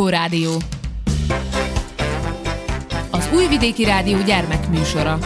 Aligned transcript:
Lluskó 0.00 0.16
Rádió. 0.18 0.56
Az 3.10 3.28
Újvidéki 3.34 3.84
Rádió 3.84 4.18
gyermekműsora. 4.22 5.18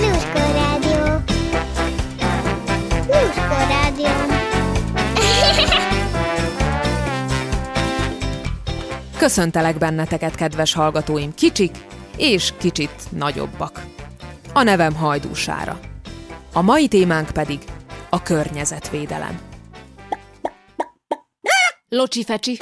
Lluskó 0.00 0.38
Rádió. 0.52 1.22
Lluskó 3.06 3.56
Rádió. 3.68 4.08
Köszöntelek 9.18 9.78
benneteket, 9.78 10.34
kedves 10.34 10.74
hallgatóim, 10.74 11.34
kicsik 11.34 11.76
és 12.16 12.52
kicsit 12.58 12.94
nagyobbak. 13.10 13.84
A 14.52 14.62
nevem 14.62 14.94
Hajdúsára. 14.94 15.78
A 16.52 16.62
mai 16.62 16.88
témánk 16.88 17.30
pedig 17.30 17.58
a 18.08 18.22
környezetvédelem. 18.22 19.53
Locsi 21.88 22.24
fecsi. 22.24 22.58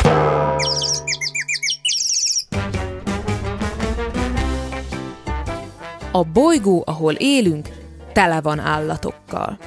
A 6.12 6.22
bolygó, 6.32 6.82
ahol 6.86 7.12
élünk, 7.12 7.68
tele 8.12 8.40
van 8.40 8.58
állatokkal. 8.58 9.58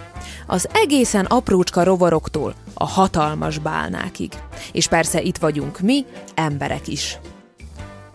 Az 0.48 0.70
egészen 0.74 1.26
aprócska 1.26 1.84
rovaroktól 1.84 2.54
a 2.74 2.86
hatalmas 2.86 3.58
bálnákig. 3.58 4.34
És 4.72 4.88
persze 4.88 5.22
itt 5.22 5.38
vagyunk 5.38 5.80
mi, 5.80 6.06
emberek 6.34 6.88
is. 6.88 7.18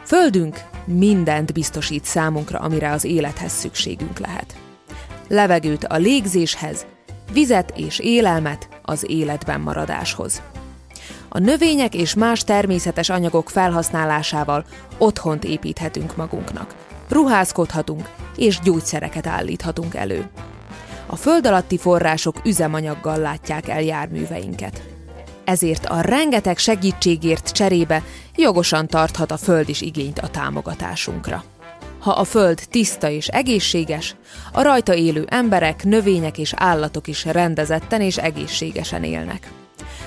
Földünk 0.04 0.60
mindent 0.84 1.52
biztosít 1.52 2.04
számunkra, 2.04 2.58
amire 2.58 2.90
az 2.90 3.04
élethez 3.04 3.52
szükségünk 3.52 4.18
lehet. 4.18 4.56
Levegőt 5.28 5.84
a 5.84 5.96
légzéshez, 5.96 6.86
vizet 7.32 7.72
és 7.76 7.98
élelmet 7.98 8.68
az 8.82 9.10
életben 9.10 9.60
maradáshoz. 9.60 10.42
A 11.32 11.38
növények 11.38 11.94
és 11.94 12.14
más 12.14 12.44
természetes 12.44 13.08
anyagok 13.08 13.50
felhasználásával 13.50 14.64
otthont 14.98 15.44
építhetünk 15.44 16.16
magunknak. 16.16 16.74
Ruházkodhatunk 17.08 18.08
és 18.36 18.58
gyógyszereket 18.58 19.26
állíthatunk 19.26 19.94
elő. 19.94 20.30
A 21.06 21.16
föld 21.16 21.46
alatti 21.46 21.78
források 21.78 22.36
üzemanyaggal 22.44 23.18
látják 23.18 23.68
el 23.68 23.82
járműveinket. 23.82 24.82
Ezért 25.44 25.86
a 25.86 26.00
rengeteg 26.00 26.58
segítségért 26.58 27.50
cserébe 27.50 28.02
jogosan 28.34 28.86
tarthat 28.86 29.30
a 29.30 29.36
föld 29.36 29.68
is 29.68 29.80
igényt 29.80 30.18
a 30.18 30.28
támogatásunkra. 30.28 31.44
Ha 31.98 32.10
a 32.10 32.24
föld 32.24 32.60
tiszta 32.70 33.10
és 33.10 33.28
egészséges, 33.28 34.16
a 34.52 34.62
rajta 34.62 34.94
élő 34.94 35.26
emberek, 35.28 35.84
növények 35.84 36.38
és 36.38 36.52
állatok 36.56 37.06
is 37.06 37.24
rendezetten 37.24 38.00
és 38.00 38.16
egészségesen 38.16 39.04
élnek. 39.04 39.50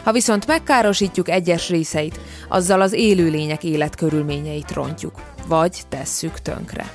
Ha 0.04 0.12
viszont 0.12 0.48
megkárosítjuk 0.48 1.30
egyes 1.30 1.70
részeit, 1.70 2.20
azzal 2.48 2.82
az 2.82 2.94
élőlények 2.94 3.64
életkörülményeit 3.64 4.72
rontjuk, 4.72 5.22
vagy 5.48 5.82
tesszük 5.90 6.40
tönkre. 6.40 6.92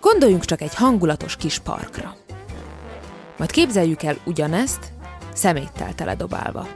Gondoljunk 0.00 0.44
csak 0.44 0.60
egy 0.60 0.74
hangulatos 0.74 1.36
kis 1.36 1.58
parkra. 1.58 2.16
Majd 3.36 3.50
képzeljük 3.50 4.02
el 4.02 4.16
ugyanezt, 4.24 4.92
szeméttel 5.32 5.94
teledobálva. 5.94 6.68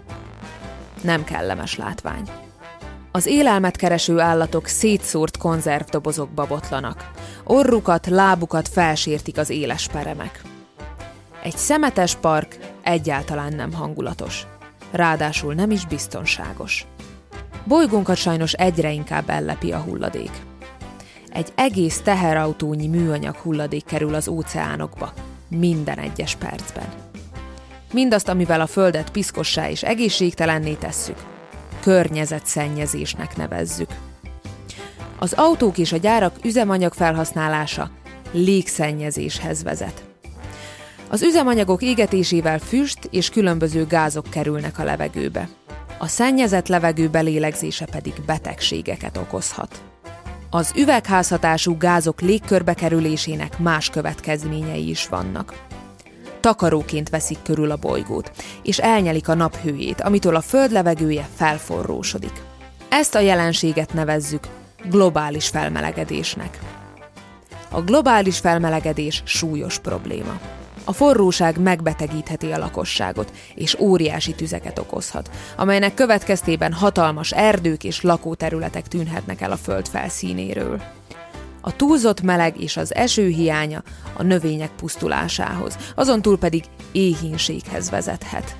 Nem 1.02 1.24
kellemes 1.24 1.76
látvány. 1.76 2.28
Az 3.12 3.26
élelmet 3.26 3.76
kereső 3.76 4.20
állatok 4.20 4.66
szétszórt 4.66 5.36
konzervdobozokba 5.36 6.46
botlanak. 6.46 7.10
Orrukat, 7.44 8.06
lábukat 8.06 8.68
felsértik 8.68 9.38
az 9.38 9.50
éles 9.50 9.88
peremek. 9.88 10.42
Egy 11.42 11.56
szemetes 11.56 12.14
park 12.14 12.58
egyáltalán 12.82 13.54
nem 13.54 13.72
hangulatos. 13.72 14.46
Ráadásul 14.92 15.54
nem 15.54 15.70
is 15.70 15.86
biztonságos. 15.86 16.86
Bolygónkat 17.64 18.16
sajnos 18.16 18.52
egyre 18.52 18.92
inkább 18.92 19.30
ellepi 19.30 19.72
a 19.72 19.78
hulladék. 19.78 20.30
Egy 21.28 21.52
egész 21.54 22.00
teherautónyi 22.00 22.86
műanyag 22.86 23.36
hulladék 23.36 23.84
kerül 23.84 24.14
az 24.14 24.28
óceánokba, 24.28 25.12
minden 25.48 25.98
egyes 25.98 26.36
percben. 26.36 26.86
Mindazt, 27.92 28.28
amivel 28.28 28.60
a 28.60 28.66
Földet 28.66 29.10
piszkossá 29.10 29.70
és 29.70 29.82
egészségtelenné 29.82 30.72
tesszük, 30.72 31.16
környezetszennyezésnek 31.80 33.36
nevezzük. 33.36 33.90
Az 35.18 35.32
autók 35.32 35.78
és 35.78 35.92
a 35.92 35.96
gyárak 35.96 36.36
üzemanyag 36.44 36.92
felhasználása 36.92 37.90
légszennyezéshez 38.32 39.62
vezet. 39.62 40.11
Az 41.12 41.22
üzemanyagok 41.22 41.82
égetésével 41.82 42.58
füst 42.58 42.98
és 43.10 43.28
különböző 43.28 43.86
gázok 43.86 44.26
kerülnek 44.30 44.78
a 44.78 44.84
levegőbe. 44.84 45.48
A 45.98 46.06
szennyezett 46.06 46.68
levegő 46.68 47.08
belélegzése 47.08 47.84
pedig 47.84 48.12
betegségeket 48.26 49.16
okozhat. 49.16 49.82
Az 50.50 50.72
üvegházhatású 50.76 51.76
gázok 51.76 52.20
légkörbe 52.20 52.74
kerülésének 52.74 53.58
más 53.58 53.90
következményei 53.90 54.88
is 54.88 55.08
vannak. 55.08 55.66
Takaróként 56.40 57.08
veszik 57.08 57.38
körül 57.42 57.70
a 57.70 57.76
bolygót, 57.76 58.30
és 58.62 58.78
elnyelik 58.78 59.28
a 59.28 59.34
nap 59.34 59.56
hőjét, 59.56 60.00
amitől 60.00 60.36
a 60.36 60.40
föld 60.40 60.72
levegője 60.72 61.28
felforrósodik. 61.34 62.42
Ezt 62.88 63.14
a 63.14 63.20
jelenséget 63.20 63.92
nevezzük 63.92 64.42
globális 64.90 65.48
felmelegedésnek. 65.48 66.58
A 67.70 67.80
globális 67.80 68.38
felmelegedés 68.38 69.22
súlyos 69.24 69.78
probléma. 69.78 70.40
A 70.84 70.92
forróság 70.92 71.58
megbetegítheti 71.58 72.52
a 72.52 72.58
lakosságot, 72.58 73.32
és 73.54 73.78
óriási 73.78 74.34
tüzeket 74.34 74.78
okozhat, 74.78 75.30
amelynek 75.56 75.94
következtében 75.94 76.72
hatalmas 76.72 77.32
erdők 77.32 77.84
és 77.84 78.02
lakóterületek 78.02 78.88
tűnhetnek 78.88 79.40
el 79.40 79.50
a 79.52 79.56
föld 79.56 79.88
felszínéről. 79.88 80.82
A 81.60 81.76
túlzott 81.76 82.22
meleg 82.22 82.60
és 82.60 82.76
az 82.76 82.94
eső 82.94 83.28
hiánya 83.28 83.82
a 84.16 84.22
növények 84.22 84.70
pusztulásához, 84.70 85.76
azon 85.94 86.22
túl 86.22 86.38
pedig 86.38 86.64
éhínséghez 86.92 87.90
vezethet. 87.90 88.56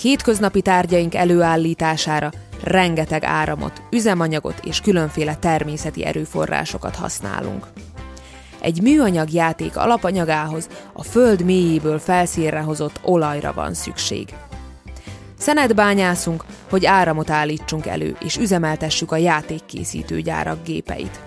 Hétköznapi 0.00 0.62
tárgyaink 0.62 1.14
előállítására 1.14 2.30
rengeteg 2.62 3.24
áramot, 3.24 3.82
üzemanyagot 3.90 4.60
és 4.64 4.80
különféle 4.80 5.36
természeti 5.36 6.04
erőforrásokat 6.04 6.96
használunk. 6.96 7.66
Egy 8.64 8.82
műanyag 8.82 9.32
játék 9.32 9.76
alapanyagához 9.76 10.68
a 10.92 11.02
föld 11.02 11.44
mélyéből 11.44 11.98
felszínre 11.98 12.60
hozott 12.60 13.00
olajra 13.02 13.52
van 13.52 13.74
szükség. 13.74 14.34
Szenet 15.38 15.74
bányászunk, 15.74 16.44
hogy 16.70 16.86
áramot 16.86 17.30
állítsunk 17.30 17.86
elő, 17.86 18.16
és 18.20 18.36
üzemeltessük 18.36 19.12
a 19.12 19.16
játékkészítő 19.16 20.20
gyárak 20.20 20.62
gépeit. 20.64 21.20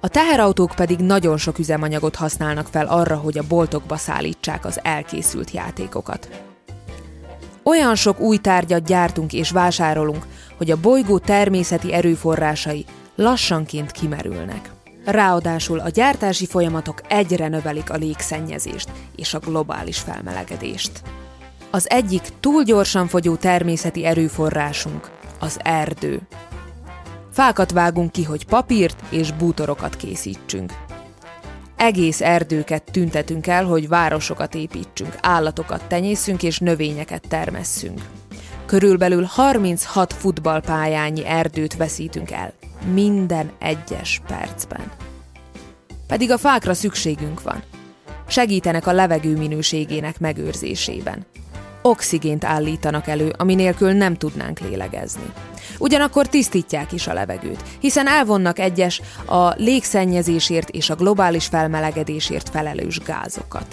A 0.00 0.08
teherautók 0.08 0.72
pedig 0.76 0.98
nagyon 0.98 1.36
sok 1.36 1.58
üzemanyagot 1.58 2.16
használnak 2.16 2.66
fel 2.66 2.86
arra, 2.86 3.16
hogy 3.16 3.38
a 3.38 3.46
boltokba 3.48 3.96
szállítsák 3.96 4.64
az 4.64 4.80
elkészült 4.82 5.50
játékokat. 5.50 6.28
Olyan 7.62 7.94
sok 7.94 8.20
új 8.20 8.36
tárgyat 8.36 8.84
gyártunk 8.84 9.32
és 9.32 9.50
vásárolunk, 9.50 10.26
hogy 10.56 10.70
a 10.70 10.80
bolygó 10.80 11.18
természeti 11.18 11.92
erőforrásai 11.92 12.84
lassanként 13.16 13.90
kimerülnek. 13.90 14.71
Ráadásul 15.04 15.78
a 15.78 15.88
gyártási 15.88 16.46
folyamatok 16.46 17.00
egyre 17.08 17.48
növelik 17.48 17.90
a 17.90 17.96
légszennyezést 17.96 18.90
és 19.16 19.34
a 19.34 19.38
globális 19.38 19.98
felmelegedést. 19.98 21.02
Az 21.70 21.90
egyik 21.90 22.22
túl 22.40 22.62
gyorsan 22.62 23.08
fogyó 23.08 23.36
természeti 23.36 24.04
erőforrásunk 24.04 25.10
az 25.40 25.58
erdő. 25.62 26.20
Fákat 27.32 27.70
vágunk 27.70 28.12
ki, 28.12 28.22
hogy 28.22 28.46
papírt 28.46 29.02
és 29.10 29.32
bútorokat 29.32 29.96
készítsünk. 29.96 30.72
Egész 31.76 32.20
erdőket 32.20 32.82
tüntetünk 32.92 33.46
el, 33.46 33.64
hogy 33.64 33.88
városokat 33.88 34.54
építsünk, 34.54 35.16
állatokat 35.20 35.84
tenyészünk 35.88 36.42
és 36.42 36.58
növényeket 36.58 37.24
termesszünk. 37.28 38.00
Körülbelül 38.66 39.24
36 39.24 40.12
futballpályányi 40.12 41.26
erdőt 41.26 41.76
veszítünk 41.76 42.30
el 42.30 42.52
minden 42.92 43.50
egyes 43.58 44.20
percben. 44.26 44.92
Pedig 46.06 46.30
a 46.30 46.38
fákra 46.38 46.74
szükségünk 46.74 47.42
van. 47.42 47.62
Segítenek 48.28 48.86
a 48.86 48.92
levegő 48.92 49.36
minőségének 49.36 50.20
megőrzésében. 50.20 51.26
Oxigént 51.82 52.44
állítanak 52.44 53.06
elő, 53.06 53.32
ami 53.38 53.54
nélkül 53.54 53.92
nem 53.92 54.16
tudnánk 54.16 54.58
lélegezni. 54.60 55.32
Ugyanakkor 55.78 56.26
tisztítják 56.26 56.92
is 56.92 57.06
a 57.06 57.12
levegőt, 57.12 57.62
hiszen 57.80 58.08
elvonnak 58.08 58.58
egyes 58.58 59.00
a 59.26 59.48
légszennyezésért 59.48 60.70
és 60.70 60.90
a 60.90 60.94
globális 60.94 61.46
felmelegedésért 61.46 62.48
felelős 62.48 62.98
gázokat. 62.98 63.66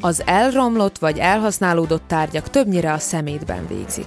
Az 0.00 0.22
elromlott 0.26 0.98
vagy 0.98 1.18
elhasználódott 1.18 2.02
tárgyak 2.06 2.50
többnyire 2.50 2.92
a 2.92 2.98
szemétben 2.98 3.66
végzik. 3.66 4.06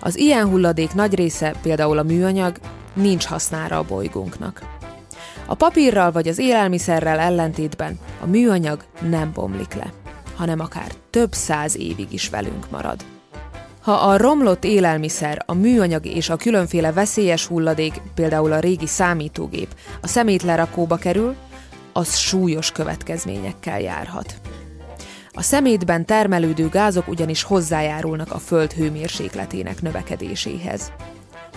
Az 0.00 0.16
ilyen 0.16 0.48
hulladék 0.48 0.94
nagy 0.94 1.14
része, 1.14 1.54
például 1.62 1.98
a 1.98 2.02
műanyag, 2.02 2.56
nincs 2.98 3.24
hasznára 3.24 3.78
a 3.78 3.84
bolygónknak. 3.84 4.62
A 5.46 5.54
papírral 5.54 6.12
vagy 6.12 6.28
az 6.28 6.38
élelmiszerrel 6.38 7.18
ellentétben 7.18 7.98
a 8.20 8.26
műanyag 8.26 8.84
nem 9.08 9.30
bomlik 9.34 9.74
le, 9.74 9.92
hanem 10.36 10.60
akár 10.60 10.92
több 11.10 11.32
száz 11.32 11.76
évig 11.76 12.12
is 12.12 12.28
velünk 12.28 12.70
marad. 12.70 13.04
Ha 13.80 13.92
a 13.92 14.16
romlott 14.16 14.64
élelmiszer, 14.64 15.42
a 15.46 15.54
műanyag 15.54 16.06
és 16.06 16.28
a 16.28 16.36
különféle 16.36 16.92
veszélyes 16.92 17.46
hulladék, 17.46 18.00
például 18.14 18.52
a 18.52 18.58
régi 18.58 18.86
számítógép, 18.86 19.74
a 20.00 20.06
szemétlerakóba 20.06 20.96
kerül, 20.96 21.34
az 21.92 22.16
súlyos 22.16 22.72
következményekkel 22.72 23.80
járhat. 23.80 24.34
A 25.30 25.42
szemétben 25.42 26.04
termelődő 26.04 26.68
gázok 26.68 27.08
ugyanis 27.08 27.42
hozzájárulnak 27.42 28.32
a 28.32 28.38
föld 28.38 28.72
hőmérsékletének 28.72 29.82
növekedéséhez. 29.82 30.92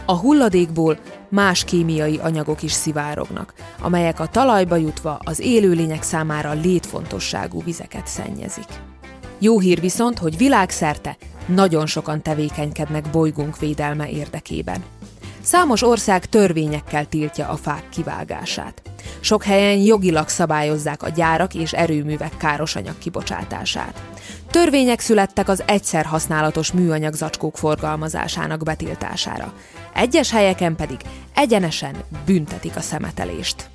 A 0.06 0.18
hulladékból 0.18 0.98
más 1.30 1.63
kémiai 1.63 2.19
anyagok 2.21 2.63
is 2.63 2.71
szivárognak, 2.71 3.53
amelyek 3.81 4.19
a 4.19 4.27
talajba 4.27 4.75
jutva 4.75 5.19
az 5.24 5.39
élőlények 5.39 6.03
számára 6.03 6.51
létfontosságú 6.51 7.63
vizeket 7.63 8.07
szennyezik. 8.07 8.68
Jó 9.39 9.59
hír 9.59 9.80
viszont, 9.80 10.18
hogy 10.18 10.38
világszerte 10.38 11.18
nagyon 11.45 11.86
sokan 11.86 12.21
tevékenykednek 12.21 13.09
bolygónk 13.12 13.59
védelme 13.59 14.09
érdekében. 14.09 14.83
Számos 15.42 15.83
ország 15.83 16.25
törvényekkel 16.25 17.06
tiltja 17.06 17.48
a 17.48 17.56
fák 17.56 17.89
kivágását. 17.89 18.90
Sok 19.19 19.43
helyen 19.43 19.77
jogilag 19.77 20.27
szabályozzák 20.27 21.03
a 21.03 21.09
gyárak 21.09 21.53
és 21.53 21.73
erőművek 21.73 22.37
káros 22.37 22.75
anyag 22.75 22.97
kibocsátását. 22.97 24.01
Törvények 24.51 24.99
születtek 24.99 25.49
az 25.49 25.63
egyszer 25.65 26.05
használatos 26.05 26.71
műanyag 26.71 27.13
zacskók 27.13 27.57
forgalmazásának 27.57 28.63
betiltására. 28.63 29.53
Egyes 29.93 30.31
helyeken 30.31 30.75
pedig 30.75 30.97
egyenesen 31.35 31.95
büntetik 32.25 32.75
a 32.75 32.81
szemetelést. 32.81 33.69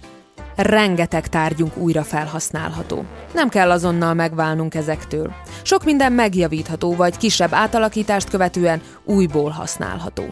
Rengeteg 0.56 1.28
tárgyunk 1.28 1.76
újra 1.76 2.02
felhasználható. 2.02 3.04
Nem 3.34 3.48
kell 3.48 3.70
azonnal 3.70 4.14
megválnunk 4.14 4.74
ezektől. 4.74 5.34
Sok 5.62 5.84
minden 5.84 6.12
megjavítható, 6.12 6.94
vagy 6.94 7.16
kisebb 7.16 7.52
átalakítást 7.52 8.30
követően 8.30 8.82
újból 9.04 9.50
használható. 9.50 10.24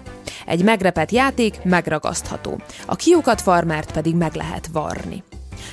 Egy 0.47 0.65
megrepet 0.65 1.11
játék 1.11 1.63
megragasztható, 1.63 2.61
a 2.87 2.97
kiukat 2.97 3.41
farmert 3.41 3.93
pedig 3.93 4.15
meg 4.15 4.35
lehet 4.35 4.69
varni. 4.73 5.23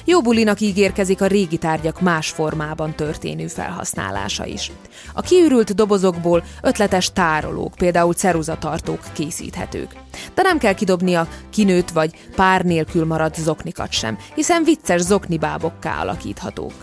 Jó 0.05 0.21
bulinak 0.21 0.59
ígérkezik 0.59 1.21
a 1.21 1.27
régi 1.27 1.57
tárgyak 1.57 2.01
más 2.01 2.29
formában 2.29 2.95
történő 2.95 3.47
felhasználása 3.47 4.45
is. 4.45 4.71
A 5.13 5.21
kiürült 5.21 5.75
dobozokból 5.75 6.43
ötletes 6.61 7.11
tárolók, 7.13 7.73
például 7.75 8.13
ceruzatartók 8.13 8.99
készíthetők. 9.13 9.93
De 10.33 10.41
nem 10.41 10.57
kell 10.57 10.73
kidobni 10.73 11.13
a 11.13 11.27
kinőtt 11.49 11.89
vagy 11.89 12.15
pár 12.35 12.63
nélkül 12.63 13.05
maradt 13.05 13.39
zoknikat 13.39 13.91
sem, 13.91 14.17
hiszen 14.35 14.63
vicces 14.63 15.01
zoknibábokká 15.01 16.01
alakíthatók. 16.01 16.73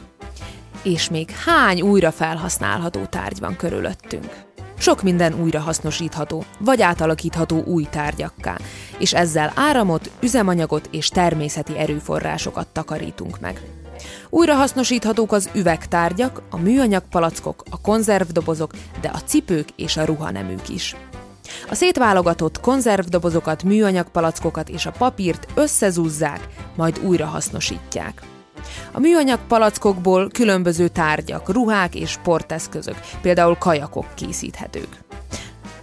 És 0.83 1.11
még 1.11 1.31
hány 1.31 1.81
újra 1.81 2.11
felhasználható 2.11 3.05
tárgy 3.05 3.41
van 3.41 3.57
körülöttünk? 3.57 4.48
Sok 4.79 5.03
minden 5.03 5.41
újrahasznosítható, 5.41 6.45
vagy 6.59 6.83
átalakítható 6.83 7.63
új 7.65 7.87
tárgyakká, 7.91 8.59
és 8.99 9.15
ezzel 9.15 9.53
áramot, 9.55 10.11
üzemanyagot 10.21 10.89
és 10.91 11.09
természeti 11.09 11.79
erőforrásokat 11.79 12.69
takarítunk 12.69 13.41
meg. 13.41 13.61
Újrahasznosíthatók 14.31 15.33
az 15.33 15.51
üvegtárgyak, 15.55 16.43
a 16.51 16.57
műanyag 16.57 17.03
palackok, 17.11 17.63
a 17.71 17.81
konzervdobozok, 17.81 18.73
de 19.01 19.09
a 19.09 19.21
cipők 19.25 19.69
és 19.77 19.97
a 19.97 20.05
ruhaneműk 20.05 20.69
is. 20.69 20.97
A 21.71 21.75
szétválogatott 21.75 22.61
konzervdobozokat, 22.61 23.63
műanyag 23.63 24.09
palackokat 24.11 24.69
és 24.69 24.87
a 24.87 24.95
papírt 24.99 25.47
összezúzzák, 25.55 26.49
majd 26.77 27.01
újrahasznosítják. 27.05 28.23
A 28.93 29.01
műanyag 29.01 29.39
palackokból 29.49 30.29
különböző 30.29 30.89
tárgyak, 30.89 31.53
ruhák 31.53 31.95
és 31.95 32.11
sporteszközök, 32.11 33.01
például 33.23 33.57
kajakok 33.57 34.07
készíthetők. 34.15 35.07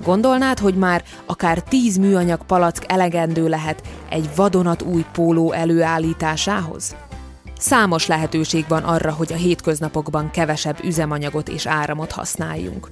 Gondolnád, 0.03 0.59
hogy 0.59 0.75
már 0.75 1.03
akár 1.25 1.63
tíz 1.63 1.97
műanyag 1.97 2.45
palack 2.45 2.91
elegendő 2.91 3.47
lehet 3.47 3.81
egy 4.09 4.29
vadonat 4.35 4.81
új 4.81 5.05
póló 5.13 5.51
előállításához? 5.51 6.95
Számos 7.57 8.07
lehetőség 8.07 8.65
van 8.67 8.83
arra, 8.83 9.11
hogy 9.11 9.33
a 9.33 9.35
hétköznapokban 9.35 10.31
kevesebb 10.31 10.83
üzemanyagot 10.83 11.49
és 11.49 11.65
áramot 11.65 12.11
használjunk. 12.11 12.89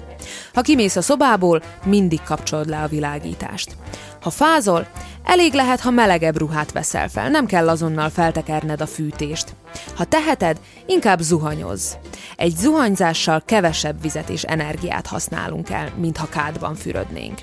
Ha 0.53 0.61
kimész 0.61 0.95
a 0.95 1.01
szobából, 1.01 1.61
mindig 1.85 2.21
kapcsolod 2.21 2.69
le 2.69 2.81
a 2.81 2.87
világítást. 2.87 3.77
Ha 4.21 4.29
fázol, 4.29 4.87
elég 5.23 5.53
lehet, 5.53 5.79
ha 5.79 5.89
melegebb 5.89 6.37
ruhát 6.37 6.71
veszel 6.71 7.07
fel, 7.07 7.29
nem 7.29 7.45
kell 7.45 7.69
azonnal 7.69 8.09
feltekerned 8.09 8.81
a 8.81 8.87
fűtést. 8.87 9.55
Ha 9.95 10.03
teheted, 10.03 10.59
inkább 10.85 11.19
zuhanyozz. 11.19 11.93
Egy 12.35 12.55
zuhanyzással 12.55 13.41
kevesebb 13.45 14.01
vizet 14.01 14.29
és 14.29 14.43
energiát 14.43 15.07
használunk 15.07 15.69
el, 15.69 15.91
mint 15.95 16.17
ha 16.17 16.29
kádban 16.29 16.75
fürödnénk. 16.75 17.41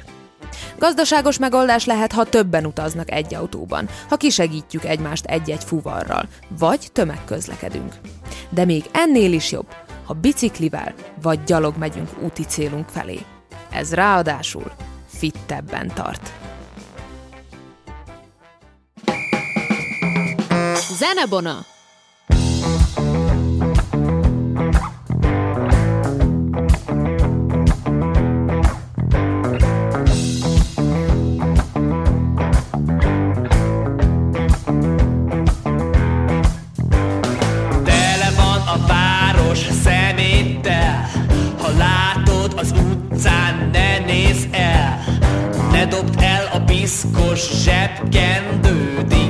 Gazdaságos 0.79 1.39
megoldás 1.39 1.85
lehet, 1.85 2.13
ha 2.13 2.25
többen 2.25 2.67
utaznak 2.67 3.11
egy 3.11 3.35
autóban, 3.35 3.89
ha 4.09 4.17
kisegítjük 4.17 4.85
egymást 4.85 5.25
egy-egy 5.25 5.65
fuvarral, 5.65 6.29
vagy 6.59 6.89
tömegközlekedünk. 6.93 7.95
De 8.51 8.65
még 8.65 8.85
ennél 8.93 9.33
is 9.33 9.53
jobb, 9.53 9.67
ha 10.05 10.15
biciklivel 10.15 10.95
vagy 11.23 11.45
gyalog 11.45 11.77
megyünk 11.77 12.09
úti 12.23 12.45
célunk 12.45 12.89
felé. 12.89 13.19
Ez 13.73 13.95
ráadásul 13.95 14.73
fittebben 15.07 15.93
tart. 15.95 16.40
Zenebona! 21.01 21.65
piszkos 46.91 47.63
zsebkendőd, 47.63 49.13
inkább 49.13 49.30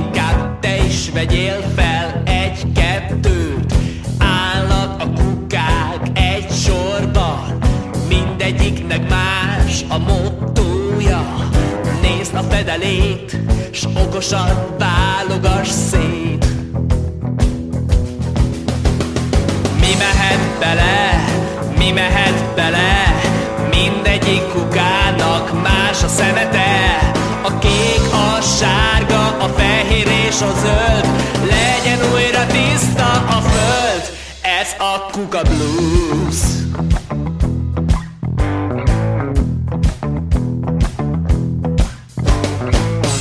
vegyél 1.13 1.61
fel 1.75 2.21
egy-kettőt. 2.25 3.73
Állnak 4.17 5.01
a 5.01 5.09
kukák 5.21 6.07
egy 6.13 6.51
sorban, 6.51 7.57
mindegyiknek 8.07 9.09
más 9.09 9.83
a 9.87 9.97
mottója. 9.97 11.49
Nézd 12.01 12.35
a 12.35 12.41
fedelét, 12.41 13.37
s 13.71 13.85
okosan 14.05 14.75
válogass 14.77 15.69
szét. 15.69 16.45
Mi 19.79 19.95
mehet 19.97 20.59
bele, 20.59 21.25
mi 21.77 21.91
mehet 21.91 22.55
bele, 22.55 23.15
mindegyik 23.69 24.41
kukának 24.53 25.61
más 25.63 26.03
a 26.03 26.07
szemete. 26.07 26.60
És 30.31 30.41
a 30.41 30.51
zöld. 30.59 31.05
Legyen 31.49 31.99
újra 32.13 32.45
tiszta 32.45 33.11
a 33.11 33.41
föld. 33.41 34.03
Ez 34.41 34.75
a 34.77 35.11
Kuka 35.11 35.41
Blues. 35.41 36.37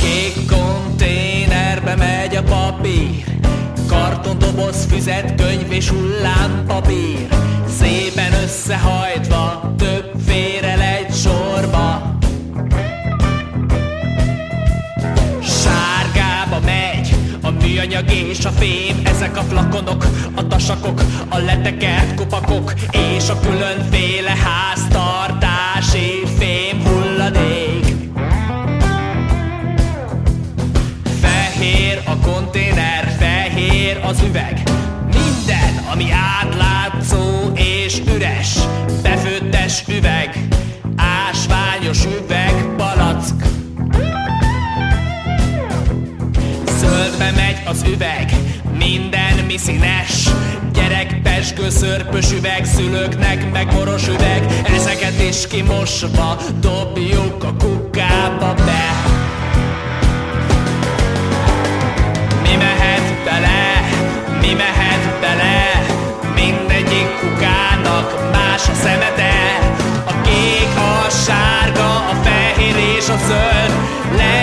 Kék 0.01 0.51
konténerbe 0.51 1.97
megy 1.97 2.37
a 2.37 2.43
papír. 2.43 3.25
Kartondoboz, 3.89 4.87
füzet, 4.91 5.35
könyv 5.35 5.73
és 5.73 5.89
hullámpapír 5.89 7.29
Szépen 7.79 8.33
összehajtva 8.33 9.75
több 9.79 10.10
műanyag 17.81 18.13
és 18.13 18.45
a 18.45 18.51
fém. 18.51 19.01
Ezek 19.05 19.37
a 19.37 19.43
flakonok, 19.43 20.07
a 20.35 20.47
tasakok, 20.47 21.03
a 21.29 21.39
letekert 21.39 22.15
kupakok 22.15 22.75
És 23.17 23.29
a 23.29 23.41
különféle 23.41 24.33
háztartási 24.45 26.23
fém 26.39 26.83
hulladék. 26.85 27.97
Fehér 31.21 32.03
a 32.07 32.17
konténer, 32.17 33.17
fehér 33.19 34.01
az 34.05 34.23
üveg. 34.29 34.63
Minden, 35.05 35.85
ami 35.93 36.07
átlátszó 36.11 37.53
és 37.55 38.01
üres 38.15 38.59
Befőttes 39.03 39.85
üveg, 39.89 40.49
ásványos 40.97 42.05
üveg, 42.05 42.40
az 47.71 47.85
üveg, 47.89 48.33
minden 48.79 49.45
mi 49.47 49.57
színes. 49.57 50.29
Gyerek, 50.73 51.21
pesgő, 51.23 51.71
szörpös 51.71 52.33
üveg, 52.33 52.65
szülőknek 52.65 53.53
meg 53.53 53.67
boros 53.75 54.09
üveg. 54.09 54.47
Ezeket 54.75 55.21
és 55.21 55.47
kimosva 55.47 56.37
dobjuk 56.61 57.45
a 57.45 57.55
kukába 57.59 58.55
be. 58.55 58.85
Mi 62.43 62.57
mehet 62.57 63.25
bele, 63.25 63.83
mi 64.41 64.53
mehet 64.53 65.21
bele, 65.21 65.85
mindegyik 66.35 67.09
kukának 67.21 68.33
más 68.33 68.69
a 68.69 68.75
szemete. 68.75 69.59
A 70.05 70.21
kék, 70.21 70.77
a 70.77 71.11
sárga, 71.11 71.95
a 71.95 72.15
fehér 72.23 72.77
és 72.97 73.09
a 73.09 73.17
zöld, 73.27 73.73
legyen 74.17 74.40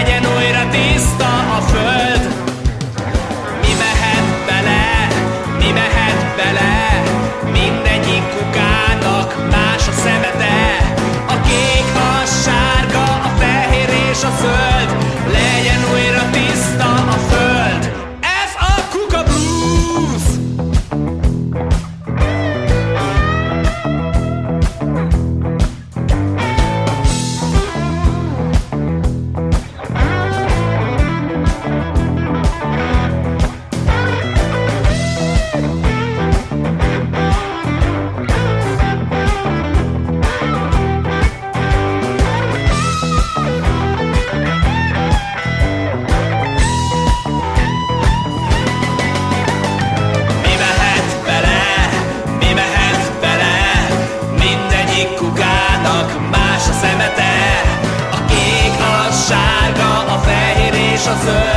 kukának 55.18 56.30
más 56.32 56.70
a 56.70 56.74
szemete. 56.82 57.36
A 58.12 58.26
kék, 58.26 58.76
a 58.80 59.12
sárga, 59.12 60.14
a 60.16 60.18
fehér 60.18 60.74
és 60.94 61.06
a 61.08 61.16
zöld, 61.24 61.57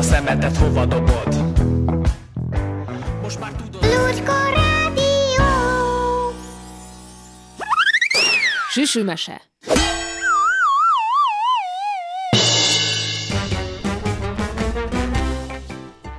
a 0.00 0.02
szemetet 0.02 0.56
hova 0.56 0.86
dobod. 0.86 1.54
Most 3.22 3.40
már 3.40 3.52
tudod. 3.52 3.82
Lucska 3.82 4.32
Rádió. 4.54 5.44
Süsümese. 8.70 9.40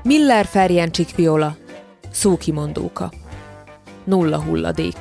Miller 0.03 0.45
Ferjencsik 0.45 1.15
Viola, 1.15 1.55
szókimondóka. 2.11 3.11
Nulla 4.03 4.41
hulladék. 4.41 4.97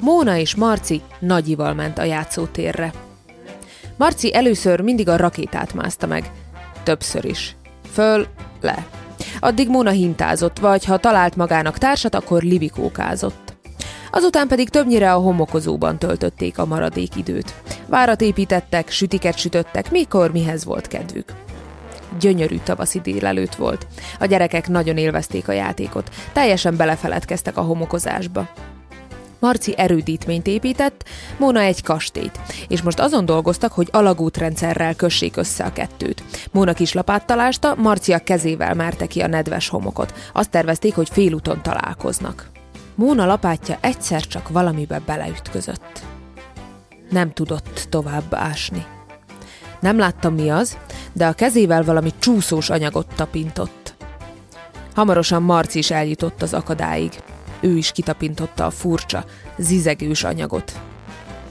Móna 0.00 0.36
és 0.36 0.54
Marci 0.54 1.02
nagyival 1.18 1.74
ment 1.74 1.98
a 1.98 2.04
játszótérre. 2.04 2.92
Marci 3.96 4.34
először 4.34 4.80
mindig 4.80 5.08
a 5.08 5.16
rakétát 5.16 5.74
mászta 5.74 6.06
meg. 6.06 6.30
Többször 6.88 7.24
is. 7.24 7.56
Föl, 7.92 8.26
le. 8.60 8.86
Addig 9.40 9.68
Móna 9.68 9.90
hintázott, 9.90 10.58
vagy 10.58 10.84
ha 10.84 10.96
talált 10.96 11.36
magának 11.36 11.78
társat, 11.78 12.14
akkor 12.14 12.42
libikókázott. 12.42 13.56
Azután 14.10 14.48
pedig 14.48 14.68
többnyire 14.68 15.12
a 15.12 15.18
homokozóban 15.18 15.98
töltötték 15.98 16.58
a 16.58 16.66
maradék 16.66 17.16
időt. 17.16 17.54
Várat 17.86 18.20
építettek, 18.20 18.90
sütiket 18.90 19.38
sütöttek, 19.38 19.90
mikor 19.90 20.32
mihez 20.32 20.64
volt 20.64 20.86
kedvük. 20.86 21.32
Gyönyörű 22.20 22.56
tavaszi 22.64 23.00
délelőtt 23.00 23.54
volt. 23.54 23.86
A 24.18 24.26
gyerekek 24.26 24.68
nagyon 24.68 24.96
élvezték 24.96 25.48
a 25.48 25.52
játékot, 25.52 26.10
teljesen 26.32 26.76
belefeledkeztek 26.76 27.56
a 27.56 27.62
homokozásba. 27.62 28.48
Marci 29.38 29.74
erődítményt 29.76 30.46
épített, 30.46 31.04
Móna 31.38 31.60
egy 31.60 31.82
kastélyt, 31.82 32.40
és 32.68 32.82
most 32.82 33.00
azon 33.00 33.24
dolgoztak, 33.24 33.72
hogy 33.72 33.88
alagútrendszerrel 33.90 34.94
kössék 34.94 35.36
össze 35.36 35.64
a 35.64 35.72
kettőt. 35.72 36.22
Móna 36.52 36.72
kis 36.72 36.92
lapáttal 36.92 37.52
Marci 37.76 38.12
a 38.12 38.18
kezével 38.18 38.74
merte 38.74 39.06
ki 39.06 39.20
a 39.20 39.26
nedves 39.26 39.68
homokot. 39.68 40.14
Azt 40.32 40.50
tervezték, 40.50 40.94
hogy 40.94 41.08
félúton 41.08 41.62
találkoznak. 41.62 42.50
Móna 42.94 43.26
lapátja 43.26 43.78
egyszer 43.80 44.20
csak 44.20 44.48
valamibe 44.48 45.00
beleütközött. 45.06 46.02
Nem 47.10 47.32
tudott 47.32 47.86
tovább 47.90 48.34
ásni. 48.34 48.86
Nem 49.80 49.98
láttam 49.98 50.34
mi 50.34 50.50
az, 50.50 50.76
de 51.12 51.26
a 51.26 51.32
kezével 51.32 51.84
valami 51.84 52.12
csúszós 52.18 52.70
anyagot 52.70 53.06
tapintott. 53.14 53.94
Hamarosan 54.94 55.42
Marci 55.42 55.78
is 55.78 55.90
eljutott 55.90 56.42
az 56.42 56.54
akadályig. 56.54 57.12
Ő 57.60 57.76
is 57.76 57.92
kitapintotta 57.92 58.66
a 58.66 58.70
furcsa, 58.70 59.24
zizegős 59.56 60.24
anyagot. 60.24 60.80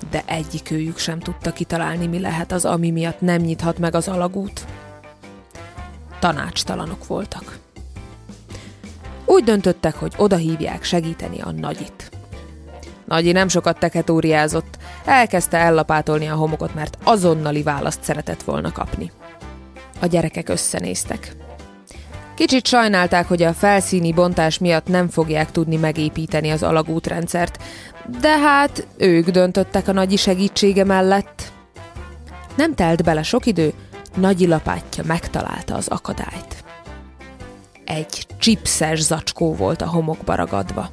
De 0.09 0.23
egyikőjük 0.25 0.97
sem 0.97 1.19
tudta 1.19 1.53
kitalálni, 1.53 2.07
mi 2.07 2.19
lehet 2.19 2.51
az, 2.51 2.65
ami 2.65 2.91
miatt 2.91 3.21
nem 3.21 3.41
nyithat 3.41 3.79
meg 3.79 3.95
az 3.95 4.07
alagút. 4.07 4.65
Tanácstalanok 6.19 7.07
voltak. 7.07 7.57
Úgy 9.25 9.43
döntöttek, 9.43 9.95
hogy 9.95 10.13
odahívják 10.17 10.83
segíteni 10.83 11.41
a 11.41 11.51
nagyit. 11.51 12.11
Nagyi 13.05 13.31
nem 13.31 13.47
sokat 13.47 13.79
teketóriázott, 13.79 14.77
elkezdte 15.05 15.57
ellapátolni 15.57 16.27
a 16.27 16.35
homokot, 16.35 16.75
mert 16.75 16.97
azonnali 17.03 17.63
választ 17.63 18.03
szeretett 18.03 18.43
volna 18.43 18.71
kapni. 18.71 19.11
A 19.99 20.05
gyerekek 20.05 20.49
összenéztek. 20.49 21.35
Kicsit 22.37 22.67
sajnálták, 22.67 23.27
hogy 23.27 23.43
a 23.43 23.53
felszíni 23.53 24.13
bontás 24.13 24.57
miatt 24.57 24.87
nem 24.87 25.07
fogják 25.07 25.51
tudni 25.51 25.75
megépíteni 25.75 26.49
az 26.49 26.63
alagútrendszert, 26.63 27.63
de 28.21 28.37
hát 28.37 28.87
ők 28.97 29.29
döntöttek 29.29 29.87
a 29.87 29.91
nagyi 29.91 30.15
segítsége 30.15 30.83
mellett. 30.83 31.51
Nem 32.55 32.75
telt 32.75 33.03
bele 33.03 33.23
sok 33.23 33.45
idő, 33.45 33.73
Nagyi 34.17 34.47
lapátja 34.47 35.03
megtalálta 35.07 35.75
az 35.75 35.87
akadályt. 35.87 36.63
Egy 37.85 38.27
csipszes 38.37 38.99
zacskó 38.99 39.55
volt 39.55 39.81
a 39.81 39.87
homokba 39.87 40.35
ragadva. 40.35 40.89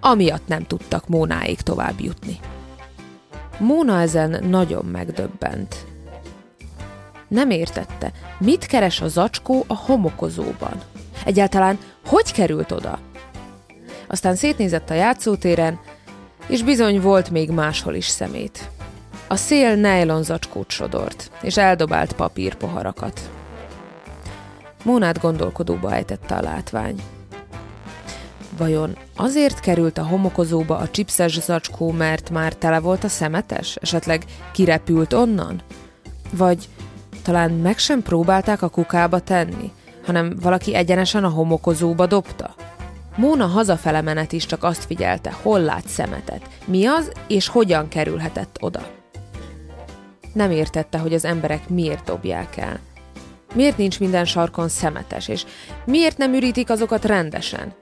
Amiatt 0.00 0.46
nem 0.46 0.66
tudtak 0.66 1.08
Mónáig 1.08 1.60
tovább 1.60 2.00
jutni. 2.00 2.38
Móna 3.58 4.00
ezen 4.00 4.44
nagyon 4.48 4.84
megdöbbent. 4.84 5.86
Nem 7.28 7.50
értette, 7.50 8.12
mit 8.38 8.66
keres 8.66 9.00
a 9.00 9.08
zacskó 9.08 9.64
a 9.66 9.76
homokozóban. 9.76 10.80
Egyáltalán 11.24 11.78
hogy 12.06 12.32
került 12.32 12.72
oda? 12.72 12.98
Aztán 14.08 14.34
szétnézett 14.34 14.90
a 14.90 14.94
játszótéren, 14.94 15.80
és 16.46 16.62
bizony 16.62 17.00
volt 17.00 17.30
még 17.30 17.50
máshol 17.50 17.94
is 17.94 18.06
szemét. 18.06 18.70
A 19.28 19.36
szél 19.36 19.74
nylon 19.74 20.22
zacskót 20.22 20.70
sodort, 20.70 21.30
és 21.42 21.56
eldobált 21.56 22.12
papírpoharakat. 22.12 23.30
Mónát 24.84 25.20
gondolkodóba 25.20 25.94
ejtette 25.94 26.34
a 26.34 26.42
látvány. 26.42 27.02
Vajon 28.56 28.96
azért 29.16 29.60
került 29.60 29.98
a 29.98 30.06
homokozóba 30.06 30.76
a 30.76 30.88
csipszes 30.88 31.40
zacskó, 31.40 31.90
mert 31.90 32.30
már 32.30 32.54
tele 32.54 32.78
volt 32.78 33.04
a 33.04 33.08
szemetes? 33.08 33.76
Esetleg 33.80 34.24
kirepült 34.52 35.12
onnan? 35.12 35.62
Vagy 36.32 36.68
talán 37.26 37.50
meg 37.50 37.78
sem 37.78 38.02
próbálták 38.02 38.62
a 38.62 38.68
kukába 38.68 39.20
tenni, 39.20 39.72
hanem 40.04 40.36
valaki 40.42 40.74
egyenesen 40.74 41.24
a 41.24 41.28
homokozóba 41.28 42.06
dobta? 42.06 42.54
Móna 43.16 43.46
hazafele 43.46 44.00
menet 44.00 44.32
is 44.32 44.46
csak 44.46 44.64
azt 44.64 44.84
figyelte, 44.84 45.32
hol 45.42 45.60
lát 45.60 45.88
szemetet, 45.88 46.48
mi 46.64 46.86
az, 46.86 47.12
és 47.28 47.48
hogyan 47.48 47.88
kerülhetett 47.88 48.56
oda. 48.60 48.80
Nem 50.32 50.50
értette, 50.50 50.98
hogy 50.98 51.14
az 51.14 51.24
emberek 51.24 51.68
miért 51.68 52.04
dobják 52.04 52.56
el. 52.56 52.78
Miért 53.54 53.76
nincs 53.76 54.00
minden 54.00 54.24
sarkon 54.24 54.68
szemetes, 54.68 55.28
és 55.28 55.44
miért 55.84 56.18
nem 56.18 56.34
ürítik 56.34 56.70
azokat 56.70 57.04
rendesen? 57.04 57.72